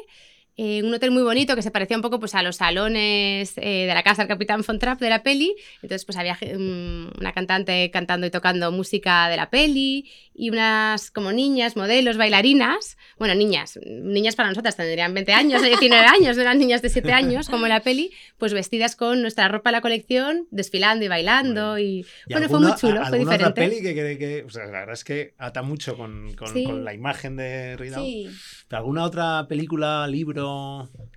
en 0.61 0.85
un 0.85 0.93
hotel 0.93 1.11
muy 1.11 1.23
bonito 1.23 1.55
que 1.55 1.61
se 1.61 1.71
parecía 1.71 1.95
un 1.95 2.01
poco 2.03 2.19
pues, 2.19 2.35
a 2.35 2.43
los 2.43 2.57
salones 2.57 3.53
eh, 3.57 3.85
de 3.87 3.93
la 3.93 4.03
casa 4.03 4.23
del 4.23 4.27
Capitán 4.27 4.63
Fontrap 4.63 4.99
de 4.99 5.09
la 5.09 5.23
peli. 5.23 5.55
Entonces 5.81 6.03
pues 6.05 6.17
había 6.17 6.33
mm, 6.35 7.19
una 7.19 7.31
cantante 7.33 7.89
cantando 7.91 8.27
y 8.27 8.29
tocando 8.29 8.71
música 8.71 9.29
de 9.29 9.37
la 9.37 9.49
peli 9.49 10.09
y 10.33 10.49
unas 10.49 11.11
como 11.11 11.31
niñas, 11.31 11.75
modelos, 11.77 12.17
bailarinas. 12.17 12.97
Bueno, 13.17 13.35
niñas, 13.35 13.79
niñas 13.85 14.35
para 14.35 14.49
nosotras 14.49 14.75
tendrían 14.75 15.13
20 15.13 15.31
años, 15.33 15.61
19 15.63 16.05
años, 16.19 16.35
no 16.35 16.41
eran 16.41 16.59
niñas 16.59 16.81
de 16.81 16.89
7 16.89 17.11
años 17.13 17.47
como 17.49 17.65
en 17.65 17.69
la 17.69 17.79
peli, 17.81 18.11
pues 18.37 18.53
vestidas 18.53 18.95
con 18.95 19.21
nuestra 19.21 19.47
ropa 19.47 19.69
de 19.69 19.77
la 19.77 19.81
colección, 19.81 20.47
desfilando 20.51 21.05
y 21.05 21.07
bailando. 21.07 21.77
Y, 21.79 21.83
¿Y 22.27 22.33
bueno, 22.33 22.47
fue 22.47 22.57
alguna- 22.57 22.67
muy 22.69 22.77
chulo, 22.79 23.01
a- 23.01 23.05
fue 23.07 23.17
alguna 23.17 23.35
otra 23.35 23.47
diferente. 23.49 23.75
peli 23.77 23.81
que, 23.81 23.95
que, 23.95 24.17
que- 24.17 24.43
o 24.43 24.49
sea, 24.49 24.65
la 24.65 24.71
verdad 24.79 24.93
es 24.93 25.03
que 25.03 25.33
ata 25.37 25.61
mucho 25.61 25.95
con, 25.95 26.33
con- 26.35 26.49
Sí. 26.53 26.63
con 26.63 26.83
la 26.83 26.93
imagen 26.93 27.35
de 27.37 27.77
Ridao. 27.77 28.03
Sí, 28.03 28.27
¿Pero 28.67 28.79
¿Alguna 28.79 29.03
otra 29.05 29.45
película, 29.47 30.05
libro 30.07 30.48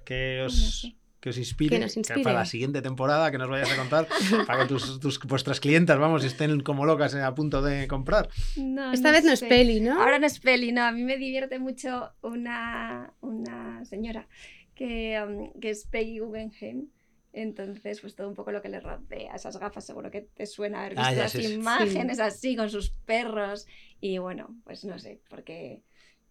que 0.04 0.38
no 0.40 0.46
os, 0.46 0.80
sé. 0.82 0.96
que 1.20 1.28
os 1.30 1.38
inspire? 1.38 1.78
Que 1.88 2.22
para 2.22 2.40
la 2.40 2.46
siguiente 2.46 2.82
temporada 2.82 3.30
que 3.30 3.38
nos 3.38 3.48
vayas 3.48 3.70
a 3.70 3.76
contar, 3.76 4.06
para 4.46 4.62
que 4.62 4.68
tus, 4.68 4.98
tus- 5.00 5.18
vuestras 5.20 5.60
clientas, 5.60 5.98
vamos, 5.98 6.24
estén 6.24 6.60
como 6.60 6.84
locas 6.86 7.14
eh, 7.14 7.22
a 7.22 7.34
punto 7.34 7.62
de 7.62 7.86
comprar. 7.88 8.28
No, 8.56 8.92
Esta 8.92 9.08
no 9.08 9.14
vez 9.14 9.24
no 9.24 9.32
es 9.32 9.40
peli, 9.42 9.80
¿no? 9.80 10.00
Ahora 10.02 10.18
no 10.18 10.26
es 10.26 10.38
peli, 10.40 10.72
no. 10.72 10.82
A 10.82 10.92
mí 10.92 11.04
me 11.04 11.16
divierte 11.16 11.58
mucho 11.58 12.10
una, 12.22 13.12
una 13.20 13.84
señora 13.84 14.26
que, 14.74 15.20
um, 15.24 15.60
que 15.60 15.70
es 15.70 15.86
Peggy 15.86 16.18
Guggenheim. 16.18 16.88
Entonces, 17.34 18.00
pues 18.02 18.14
todo 18.14 18.28
un 18.28 18.34
poco 18.34 18.52
lo 18.52 18.60
que 18.60 18.68
le 18.68 18.78
rodea, 18.80 19.34
esas 19.34 19.56
gafas, 19.56 19.86
seguro 19.86 20.10
que 20.10 20.20
te 20.20 20.44
suena 20.44 20.80
haber 20.84 20.98
Ah, 20.98 21.02
visto 21.08 21.16
ya 21.16 21.22
las 21.22 21.32
sé, 21.32 21.42
sí. 21.42 21.54
imágenes 21.54 22.20
así 22.20 22.56
con 22.56 22.68
sus 22.68 22.90
perros. 23.06 23.66
Y 24.02 24.18
bueno, 24.18 24.54
pues 24.64 24.84
no 24.84 24.98
sé, 24.98 25.20
porque, 25.30 25.80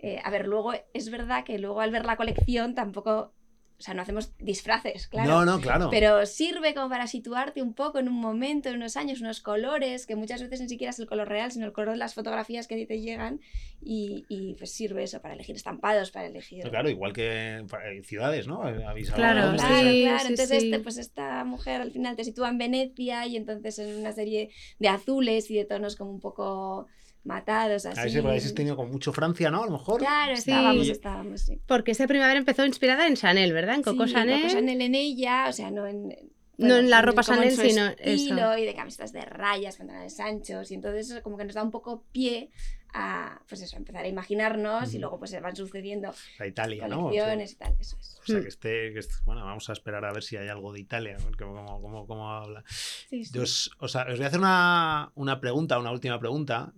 eh, 0.01 0.19
a 0.23 0.29
ver, 0.29 0.47
luego 0.47 0.73
es 0.93 1.09
verdad 1.09 1.43
que 1.43 1.59
luego 1.59 1.81
al 1.81 1.91
ver 1.91 2.05
la 2.05 2.17
colección 2.17 2.75
tampoco 2.75 3.33
o 3.81 3.83
sea, 3.83 3.95
no 3.95 4.03
hacemos 4.03 4.31
disfraces, 4.37 5.07
claro. 5.07 5.27
No, 5.27 5.43
no, 5.43 5.59
claro. 5.59 5.89
Pero 5.89 6.27
sirve 6.27 6.75
como 6.75 6.87
para 6.87 7.07
situarte 7.07 7.63
un 7.63 7.73
poco 7.73 7.97
en 7.97 8.09
un 8.09 8.13
momento, 8.13 8.69
en 8.69 8.75
unos 8.75 8.95
años, 8.95 9.21
unos 9.21 9.41
colores, 9.41 10.05
que 10.05 10.15
muchas 10.15 10.39
veces 10.39 10.61
ni 10.61 10.69
siquiera 10.69 10.91
es 10.91 10.99
el 10.99 11.07
color 11.07 11.27
real, 11.27 11.51
sino 11.51 11.65
el 11.65 11.71
color 11.71 11.93
de 11.93 11.97
las 11.97 12.13
fotografías 12.13 12.67
que 12.67 12.75
a 12.75 12.77
ti 12.77 12.85
te 12.85 13.01
llegan. 13.01 13.41
Y, 13.81 14.25
y 14.29 14.53
pues 14.53 14.71
sirve 14.71 15.01
eso 15.01 15.19
para 15.19 15.33
elegir 15.33 15.55
estampados, 15.55 16.11
para 16.11 16.27
elegir. 16.27 16.63
No, 16.63 16.69
claro, 16.69 16.91
igual 16.91 17.11
que 17.11 17.53
en 17.55 18.03
ciudades, 18.03 18.45
¿no? 18.45 18.61
Avisaba 18.61 19.17
Claro, 19.17 19.41
dónde 19.47 19.57
Claro, 19.57 19.89
sí, 19.89 20.01
claro. 20.03 20.19
sí, 20.19 20.27
entonces, 20.27 20.61
sí. 20.61 20.65
Este, 20.67 20.79
pues 20.79 20.97
esta 20.99 21.43
mujer 21.43 21.81
al 21.81 21.91
final 21.91 22.15
te 22.15 22.23
sitúa 22.23 22.49
en 22.49 22.59
Venecia 22.59 23.25
y 23.25 23.35
entonces 23.35 23.79
en 23.79 23.95
una 23.95 24.11
serie 24.11 24.51
de 24.77 24.89
azules 24.89 25.49
y 25.49 25.55
de 25.55 25.65
tonos 25.65 25.95
como 25.95 26.11
un 26.11 26.19
poco 26.19 26.85
matados, 27.23 27.85
así. 27.85 27.99
A 27.99 28.03
ver 28.03 28.11
si 28.11 28.17
habéis 28.19 28.53
tenido 28.55 28.75
con 28.75 28.91
mucho 28.91 29.13
Francia, 29.13 29.49
¿no? 29.51 29.63
A 29.63 29.65
lo 29.65 29.71
mejor. 29.73 29.99
Claro, 29.99 30.33
Sí. 30.35 30.39
estábamos, 30.51 30.87
Y- 30.87 30.91
estábamos, 30.91 31.41
sí. 31.41 31.61
Porque 31.67 31.91
esa 31.91 32.07
primavera 32.07 32.37
empezó 32.39 32.65
inspirada 32.65 33.07
en 33.07 33.15
Chanel, 33.15 33.53
¿verdad? 33.53 33.75
En 33.75 33.83
Coco 33.83 34.07
Sí, 34.07 34.13
Chanel. 34.13 34.41
Coco 34.41 34.53
Chanel 34.53 34.81
en 34.81 34.95
ella, 34.95 35.45
o 35.49 35.53
sea, 35.53 35.71
no 35.71 35.85
en... 35.87 36.15
No 36.57 36.75
en 36.75 36.91
la 36.91 37.01
ropa 37.01 37.23
Chanel, 37.23 37.55
su 37.55 37.61
sino 37.61 37.87
estilo 37.97 38.51
eso. 38.51 38.57
y 38.59 38.65
de 38.65 38.75
camisetas 38.75 39.11
de 39.13 39.21
rayas, 39.21 39.77
pantalones 39.77 40.19
anchos 40.19 40.69
y 40.69 40.75
entonces 40.75 41.09
eso 41.09 41.23
como 41.23 41.35
que 41.35 41.45
nos 41.45 41.55
da 41.55 41.63
un 41.63 41.71
poco 41.71 42.03
pie 42.11 42.51
a, 42.93 43.41
pues 43.49 43.61
eso, 43.61 43.77
a 43.77 43.79
empezar 43.79 44.03
a 44.05 44.07
imaginarnos 44.07 44.93
y 44.93 44.99
luego 44.99 45.17
pues 45.17 45.31
se 45.31 45.39
van 45.39 45.55
sucediendo 45.55 46.13
La 46.37 46.45
Italia, 46.45 46.87
¿no? 46.87 47.03
colecciones 47.03 47.53
y 47.53 47.55
tal, 47.55 47.75
eso 47.79 47.97
es. 47.99 48.19
O 48.21 48.25
sea, 48.27 48.37
Mm. 48.37 48.41
que 48.43 48.47
esté, 48.49 48.93
que 48.93 48.99
esté- 48.99 49.15
Bueno, 49.25 49.43
vamos 49.43 49.67
a 49.69 49.73
esperar 49.73 50.05
a 50.05 50.11
ver 50.13 50.21
si 50.21 50.37
hay 50.37 50.49
algo 50.49 50.71
de 50.71 50.81
Italia. 50.81 51.17
porque 51.23 51.45
Como, 51.45 51.81
como, 51.81 52.05
como 52.05 52.29
habla. 52.29 52.63
Sí, 52.67 53.25
sí. 53.25 53.31
Yo 53.33 53.41
os, 53.41 53.71
o 53.79 53.87
sea, 53.87 54.03
os 54.07 54.17
voy 54.17 54.25
a 54.25 54.27
hacer 54.27 54.39
una, 54.39 55.11
una 55.15 55.39
pregunta, 55.39 55.79
una 55.79 55.91
última 55.91 56.19
pregunta. 56.19 56.73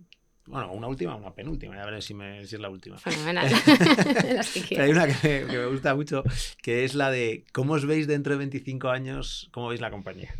Bueno, 0.46 0.72
una 0.72 0.88
última, 0.88 1.16
una 1.16 1.32
penúltima, 1.32 1.74
ya 1.74 1.84
veré 1.86 2.02
si, 2.02 2.12
me, 2.12 2.44
si 2.46 2.56
es 2.56 2.60
la 2.60 2.68
última. 2.68 2.98
Fenomenal. 2.98 3.50
Las 4.34 4.50
que 4.50 4.64
Pero 4.68 4.82
hay 4.84 4.90
una 4.90 5.06
que, 5.06 5.46
que 5.48 5.56
me 5.58 5.66
gusta 5.66 5.94
mucho, 5.94 6.22
que 6.62 6.84
es 6.84 6.94
la 6.94 7.10
de 7.10 7.44
cómo 7.52 7.72
os 7.74 7.86
veis 7.86 8.06
dentro 8.06 8.32
de 8.34 8.38
25 8.40 8.88
años, 8.90 9.48
cómo 9.52 9.68
veis 9.68 9.80
la 9.80 9.90
compañía. 9.90 10.34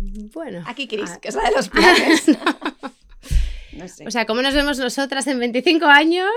Bueno. 0.00 0.62
Aquí 0.66 0.88
Cris, 0.88 1.10
Ah. 1.12 1.18
que 1.20 1.28
es 1.28 1.34
la 1.36 1.44
de 1.44 1.50
los 1.52 1.68
planes. 1.68 2.24
no 3.72 3.86
sé. 3.88 4.06
O 4.06 4.10
sea, 4.10 4.26
¿cómo 4.26 4.42
nos 4.42 4.54
vemos 4.54 4.78
nosotras 4.78 5.26
en 5.28 5.38
25 5.38 5.86
años? 5.86 6.28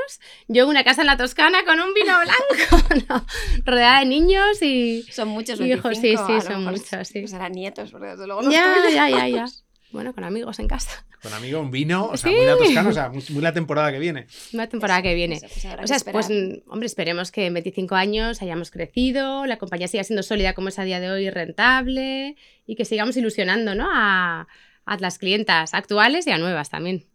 Yo 0.47 0.63
en 0.63 0.69
una 0.69 0.83
casa 0.83 1.01
en 1.01 1.07
la 1.07 1.17
Toscana 1.17 1.59
con 1.65 1.79
un 1.79 1.93
vino 1.95 2.13
blanco, 2.19 3.05
¿no? 3.09 3.25
rodeada 3.65 3.99
de 4.01 4.05
niños 4.05 4.61
y... 4.61 5.03
son 5.11 5.29
muchos 5.29 5.59
hijos, 5.59 5.83
25, 5.83 6.27
sí, 6.27 6.33
sí, 6.39 6.41
son 6.47 6.65
mejor 6.65 6.79
muchos, 6.79 7.07
sí. 7.07 7.27
Serán 7.27 7.51
nietos, 7.53 7.89
porque 7.91 8.07
desde 8.07 8.27
luego 8.27 8.43
los 8.43 8.53
Ya, 8.53 8.75
ya, 8.93 9.09
ya, 9.09 9.27
ya. 9.27 9.45
Bueno, 9.91 10.13
con 10.13 10.23
amigos 10.23 10.59
en 10.59 10.67
casa. 10.67 11.05
Con 11.21 11.31
amigo, 11.33 11.59
un 11.59 11.69
vino, 11.69 12.07
o 12.07 12.17
sea, 12.17 12.31
Sí. 12.31 12.35
muy 12.35 12.45
la 12.47 12.57
toscana, 12.57 12.89
o 12.89 12.93
sea, 12.93 13.09
muy, 13.09 13.23
muy 13.29 13.43
la 13.43 13.53
temporada 13.53 13.91
que 13.91 13.99
viene. 13.99 14.25
Una 14.53 14.67
temporada 14.67 15.03
que 15.03 15.13
viene. 15.13 15.35
Eso, 15.35 15.47
pues 15.47 15.65
habrá 15.65 15.83
O 15.83 15.87
sea, 15.87 15.97
pues, 16.11 16.29
mm, 16.31 16.67
hombre, 16.71 16.87
esperemos 16.87 17.31
que 17.31 17.45
en 17.45 17.53
25 17.53 17.93
años 17.93 18.41
hayamos 18.41 18.71
crecido, 18.71 19.45
la 19.45 19.57
compañía 19.57 19.87
siga 19.87 20.03
siendo 20.03 20.23
sólida 20.23 20.53
como 20.53 20.69
es 20.69 20.79
a 20.79 20.83
día 20.83 20.99
de 20.99 21.11
hoy, 21.11 21.29
rentable 21.29 22.35
y 22.65 22.75
que 22.75 22.85
sigamos 22.85 23.17
ilusionando 23.17 23.75
¿no? 23.75 23.87
a, 23.93 24.47
a 24.85 24.97
las 24.97 25.19
clientas 25.19 25.75
actuales 25.75 26.25
y 26.25 26.31
a 26.31 26.39
nuevas 26.39 26.71
también. 26.71 27.05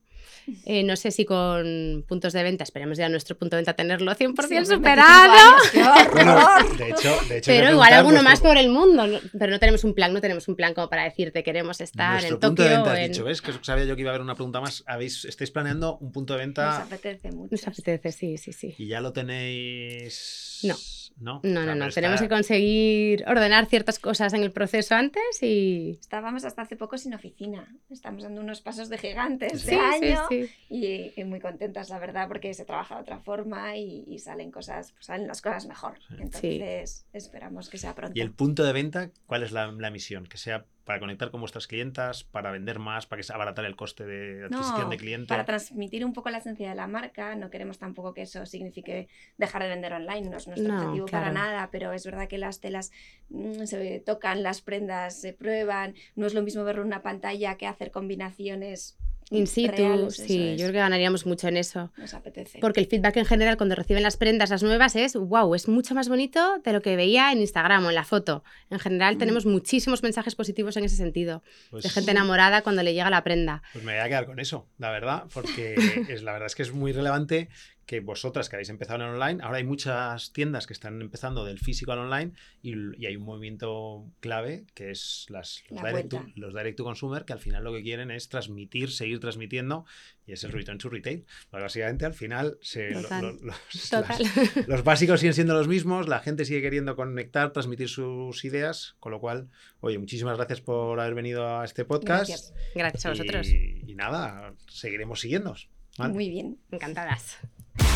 Eh, 0.64 0.82
no 0.84 0.96
sé 0.96 1.10
si 1.10 1.24
con 1.24 2.04
puntos 2.06 2.32
de 2.32 2.42
venta, 2.42 2.64
esperemos 2.64 2.98
ya 2.98 3.08
nuestro 3.08 3.36
punto 3.36 3.56
de 3.56 3.62
venta 3.62 3.74
tenerlo 3.74 4.12
100% 4.12 4.16
Sí, 4.16 4.24
hombre, 4.26 4.56
25 4.56 4.74
superado, 4.76 5.32
años, 5.32 5.70
¡Qué 5.72 5.82
horror! 5.82 6.12
Bueno, 6.12 6.76
de 6.78 6.90
hecho, 6.90 7.16
de 7.28 7.38
hecho 7.38 7.50
pero 7.50 7.70
igual 7.72 7.92
alguno 7.92 8.22
más 8.22 8.40
por 8.40 8.56
el 8.56 8.68
mundo. 8.68 9.06
¿no? 9.06 9.18
Pero 9.38 9.50
no 9.52 9.58
tenemos 9.58 9.82
un 9.84 9.94
plan, 9.94 10.12
no 10.12 10.20
tenemos 10.20 10.46
un 10.48 10.56
plan 10.56 10.74
como 10.74 10.88
para 10.88 11.04
decirte 11.04 11.42
queremos 11.42 11.80
estar 11.80 12.12
vuestro 12.12 12.36
en 12.36 12.40
punto 12.40 12.62
de 12.62 12.68
venta, 12.70 12.92
has 12.92 12.98
en- 12.98 13.12
dicho, 13.12 13.24
¿ves? 13.24 13.42
Que 13.42 13.52
sabía 13.62 13.84
yo 13.84 13.96
que 13.96 14.02
iba 14.02 14.10
a 14.10 14.14
haber 14.14 14.22
una 14.22 14.34
pregunta 14.34 14.60
más. 14.60 14.84
¿Habéis, 14.86 15.24
¿Estáis 15.24 15.50
planeando 15.50 15.98
un 15.98 16.12
punto 16.12 16.34
de 16.34 16.38
Nos 16.38 16.46
venta 16.46 16.76
apetece 16.82 17.32
mucho. 17.32 17.48
Nos 17.52 17.66
apetece, 17.68 18.12
sí, 18.12 18.38
sí, 18.38 18.52
sí. 18.52 18.74
y 18.78 18.86
ya 18.88 19.00
lo 19.00 19.12
tenéis? 19.12 20.60
No. 20.62 20.76
No, 21.18 21.40
No, 21.42 21.60
O 21.60 21.64
sea, 21.64 21.74
no, 21.74 21.88
Tenemos 21.90 22.20
que 22.20 22.28
conseguir 22.28 23.24
ordenar 23.26 23.66
ciertas 23.66 23.98
cosas 23.98 24.34
en 24.34 24.42
el 24.42 24.52
proceso 24.52 24.94
antes 24.94 25.22
y. 25.42 25.98
Estábamos 26.00 26.44
hasta 26.44 26.62
hace 26.62 26.76
poco 26.76 26.98
sin 26.98 27.14
oficina. 27.14 27.66
Estamos 27.90 28.22
dando 28.22 28.40
unos 28.40 28.60
pasos 28.60 28.88
de 28.88 28.98
gigantes 28.98 29.62
Sí, 29.62 29.70
de 29.70 29.72
sí, 29.72 29.78
año 29.78 30.20
sí. 30.28 30.50
Y, 30.68 31.12
y 31.20 31.24
muy 31.24 31.40
contentas, 31.40 31.88
la 31.88 31.98
verdad, 31.98 32.28
porque 32.28 32.52
se 32.54 32.64
trabaja 32.64 32.96
de 32.96 33.02
otra 33.02 33.18
forma 33.20 33.76
y, 33.76 34.04
y 34.06 34.18
salen 34.18 34.50
cosas, 34.50 34.92
pues 34.92 35.06
salen 35.06 35.26
las 35.26 35.40
cosas 35.40 35.66
mejor. 35.66 35.98
Sí. 36.08 36.14
Entonces, 36.20 37.06
esperamos 37.12 37.70
que 37.70 37.78
sea 37.78 37.94
pronto. 37.94 38.18
¿Y 38.18 38.20
el 38.20 38.32
punto 38.32 38.64
de 38.64 38.72
venta, 38.72 39.10
cuál 39.26 39.42
es 39.42 39.52
la, 39.52 39.72
la 39.72 39.90
misión? 39.90 40.26
Que 40.26 40.36
sea 40.38 40.66
para 40.86 41.00
conectar 41.00 41.32
con 41.32 41.40
vuestras 41.40 41.66
clientas, 41.66 42.22
para 42.22 42.52
vender 42.52 42.78
más, 42.78 43.06
para 43.06 43.18
que 43.18 43.24
se 43.24 43.32
abaratar 43.32 43.64
el 43.64 43.74
coste 43.74 44.06
de 44.06 44.44
adquisición 44.44 44.84
No, 44.84 44.88
de 44.90 44.96
cliente. 44.96 45.26
para 45.26 45.44
transmitir 45.44 46.04
un 46.04 46.12
poco 46.12 46.30
la 46.30 46.38
esencia 46.38 46.68
de 46.68 46.76
la 46.76 46.86
marca, 46.86 47.34
no 47.34 47.50
queremos 47.50 47.78
tampoco 47.78 48.14
que 48.14 48.22
eso 48.22 48.46
signifique 48.46 49.08
dejar 49.36 49.64
de 49.64 49.68
vender 49.68 49.92
online, 49.92 50.30
no 50.30 50.36
es 50.36 50.46
nuestro 50.46 50.68
No, 50.72 50.78
objetivo 50.80 51.06
para 51.06 51.32
nada, 51.32 51.70
pero 51.72 51.92
es 51.92 52.04
verdad 52.06 52.28
que 52.28 52.38
las 52.38 52.60
telas 52.60 52.92
mm, 53.30 53.64
se 53.64 53.98
tocan, 54.06 54.44
las 54.44 54.62
prendas 54.62 55.20
se 55.20 55.32
prueban, 55.32 55.94
no 56.14 56.24
es 56.24 56.34
lo 56.34 56.42
mismo 56.42 56.62
verlo 56.62 56.82
en 56.82 56.86
una 56.86 57.02
pantalla 57.02 57.56
que 57.56 57.66
hacer 57.66 57.90
combinaciones 57.90 58.96
In 59.30 59.48
situ, 59.48 59.72
reales, 59.76 60.14
sí, 60.16 60.50
es, 60.50 60.60
yo 60.60 60.66
creo 60.66 60.72
que 60.74 60.78
ganaríamos 60.78 61.26
mucho 61.26 61.48
en 61.48 61.56
eso. 61.56 61.90
nos 61.96 62.14
apetece. 62.14 62.60
Porque 62.60 62.78
el 62.80 62.86
feedback 62.86 63.16
en 63.16 63.24
general 63.24 63.56
cuando 63.56 63.74
reciben 63.74 64.04
las 64.04 64.16
prendas, 64.16 64.50
las 64.50 64.62
nuevas, 64.62 64.94
es 64.94 65.14
wow, 65.16 65.52
es 65.56 65.66
mucho 65.66 65.94
más 65.96 66.08
bonito 66.08 66.58
de 66.64 66.72
lo 66.72 66.80
que 66.80 66.94
veía 66.94 67.32
en 67.32 67.40
Instagram 67.40 67.84
o 67.86 67.88
en 67.88 67.96
la 67.96 68.04
foto. 68.04 68.44
En 68.70 68.78
general 68.78 69.16
Mm. 69.16 69.18
tenemos 69.18 69.44
muchísimos 69.44 70.04
mensajes 70.04 70.36
positivos 70.36 70.76
en 70.76 70.84
ese 70.84 70.94
sentido. 70.94 71.42
Pues- 71.70 71.82
De 71.82 71.90
gente 71.90 72.12
enamorada 72.12 72.62
cuando 72.62 72.84
le 72.84 72.94
llega 72.94 73.10
la 73.10 73.24
prenda. 73.24 73.62
Pues 73.72 73.84
me 73.84 73.94
voy 73.94 74.00
a 74.00 74.06
quedar 74.08 74.26
con 74.26 74.38
eso, 74.38 74.68
la 74.78 74.90
verdad, 74.92 75.24
porque 75.34 75.74
es, 76.08 76.22
la 76.22 76.32
verdad 76.32 76.46
es 76.46 76.54
que 76.54 76.62
es 76.62 76.72
muy 76.72 76.92
relevante 76.92 77.48
que 77.86 78.00
vosotras 78.00 78.48
que 78.48 78.56
habéis 78.56 78.68
empezado 78.68 79.02
en 79.04 79.10
online, 79.10 79.42
ahora 79.44 79.58
hay 79.58 79.64
muchas 79.64 80.32
tiendas 80.32 80.66
que 80.66 80.72
están 80.72 81.00
empezando 81.00 81.44
del 81.44 81.58
físico 81.60 81.92
al 81.92 82.00
online 82.00 82.32
y, 82.60 82.74
y 83.00 83.06
hay 83.06 83.14
un 83.16 83.22
movimiento 83.24 84.04
clave 84.18 84.64
que 84.74 84.90
es 84.90 85.26
las, 85.28 85.62
los, 85.70 85.82
La 85.82 85.90
direct 85.90 86.10
to, 86.10 86.26
los 86.34 86.52
direct 86.52 86.76
to 86.76 86.82
consumer 86.84 87.24
que 87.24 87.32
al 87.32 87.38
final 87.38 87.62
lo 87.62 87.72
que 87.72 87.82
quieren 87.84 88.10
es 88.10 88.28
transmitir, 88.28 88.90
seguir 88.90 89.20
transmitiendo 89.20 89.84
y 90.26 90.32
es 90.32 90.42
el 90.42 90.50
return 90.50 90.78
to 90.78 90.88
retail. 90.88 91.24
Pues 91.48 91.62
básicamente 91.62 92.04
al 92.04 92.14
final 92.14 92.58
se, 92.60 92.90
lo- 92.90 93.02
lo- 93.02 93.32
los, 93.34 93.92
las- 93.92 94.66
los 94.68 94.82
básicos 94.82 95.20
siguen 95.20 95.34
siendo 95.34 95.54
los 95.54 95.68
mismos, 95.68 96.08
la 96.08 96.18
gente 96.18 96.44
sigue 96.44 96.62
queriendo 96.62 96.96
conectar, 96.96 97.52
transmitir 97.52 97.88
sus 97.88 98.44
ideas, 98.44 98.96
con 98.98 99.12
lo 99.12 99.20
cual, 99.20 99.48
oye, 99.78 99.98
muchísimas 99.98 100.36
gracias 100.36 100.60
por 100.60 100.98
haber 100.98 101.14
venido 101.14 101.46
a 101.60 101.64
este 101.64 101.84
podcast. 101.84 102.28
Gracias. 102.28 102.54
Gracias 102.74 103.06
a 103.06 103.10
vosotros. 103.10 103.46
Y, 103.48 103.84
y 103.86 103.94
nada, 103.94 104.54
seguiremos 104.66 105.20
siguiéndonos. 105.20 105.68
¿vale? 105.96 106.12
Muy 106.14 106.28
bien. 106.28 106.58
Encantadas. 106.72 107.38
La, 107.78 107.86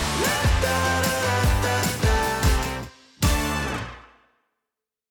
da, 0.63 0.77
da, 1.03 1.17
da, 1.63 1.75
da. 2.03 2.10